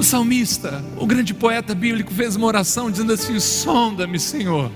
O 0.00 0.02
salmista, 0.02 0.82
o 0.96 1.04
grande 1.04 1.34
poeta 1.34 1.74
bíblico, 1.74 2.10
fez 2.10 2.34
uma 2.34 2.46
oração 2.46 2.90
dizendo 2.90 3.12
assim: 3.12 3.38
Sonda-me, 3.38 4.18
Senhor, 4.18 4.72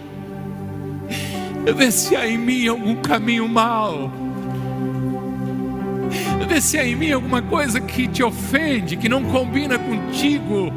vê 1.74 1.90
se 1.90 2.14
há 2.14 2.28
em 2.28 2.36
mim 2.36 2.68
algum 2.68 2.96
caminho 2.96 3.48
mau, 3.48 4.12
vê 6.46 6.60
se 6.60 6.76
há 6.76 6.86
em 6.86 6.94
mim 6.94 7.10
alguma 7.10 7.40
coisa 7.40 7.80
que 7.80 8.06
te 8.06 8.22
ofende, 8.22 8.98
que 8.98 9.08
não 9.08 9.24
combina 9.24 9.78
contigo. 9.78 10.70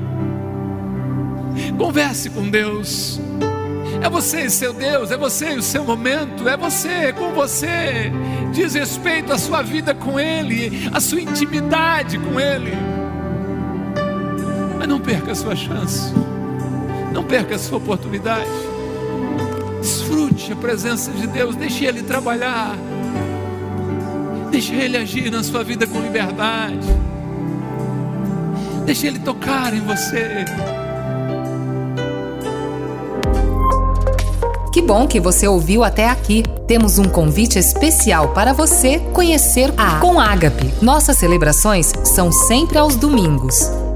Converse 1.77 2.29
com 2.29 2.49
Deus. 2.49 3.19
É 4.01 4.10
você 4.10 4.45
e 4.45 4.49
seu 4.49 4.71
Deus, 4.71 5.12
é 5.12 5.17
você 5.17 5.55
e 5.55 5.57
o 5.57 5.62
seu 5.62 5.83
momento, 5.83 6.47
é 6.47 6.55
você, 6.55 6.88
é 6.88 7.12
com 7.12 7.33
você. 7.33 8.13
Diz 8.53 8.75
respeito 8.75 9.33
à 9.33 9.38
sua 9.38 9.62
vida 9.62 9.93
com 9.93 10.17
Ele, 10.17 10.89
à 10.93 11.01
sua 11.01 11.19
intimidade 11.19 12.17
com 12.17 12.39
Ele. 12.39 12.87
Não 14.97 15.03
perca 15.03 15.31
a 15.31 15.36
sua 15.36 15.55
chance. 15.55 16.12
Não 17.13 17.23
perca 17.23 17.53
a 17.53 17.60
sua 17.60 17.77
oportunidade. 17.77 18.49
Desfrute 19.79 20.51
a 20.53 20.55
presença 20.55 21.12
de 21.12 21.27
Deus. 21.27 21.55
Deixe 21.55 21.86
Ele 21.86 22.01
trabalhar. 22.01 22.75
Deixe 24.49 24.73
Ele 24.73 24.97
agir 24.97 25.29
na 25.29 25.43
sua 25.43 25.63
vida 25.63 25.86
com 25.86 26.01
liberdade. 26.01 26.88
Deixe 28.88 29.05
Ele 29.05 29.19
tocar 29.19 29.71
em 29.71 29.81
você. 29.81 30.45
Que 34.73 34.81
bom 34.81 35.05
que 35.05 35.19
você 35.19 35.47
ouviu 35.47 35.83
até 35.83 36.10
aqui. 36.10 36.41
Temos 36.67 36.97
um 36.97 37.05
convite 37.05 37.60
especial 37.60 38.29
para 38.29 38.51
você 38.51 38.97
conhecer 39.13 39.71
a 39.77 39.99
Com 39.99 40.19
Ágape. 40.19 40.73
Nossas 40.81 41.17
celebrações 41.17 41.93
são 42.03 42.31
sempre 42.31 42.79
aos 42.79 42.95
domingos, 42.95 43.71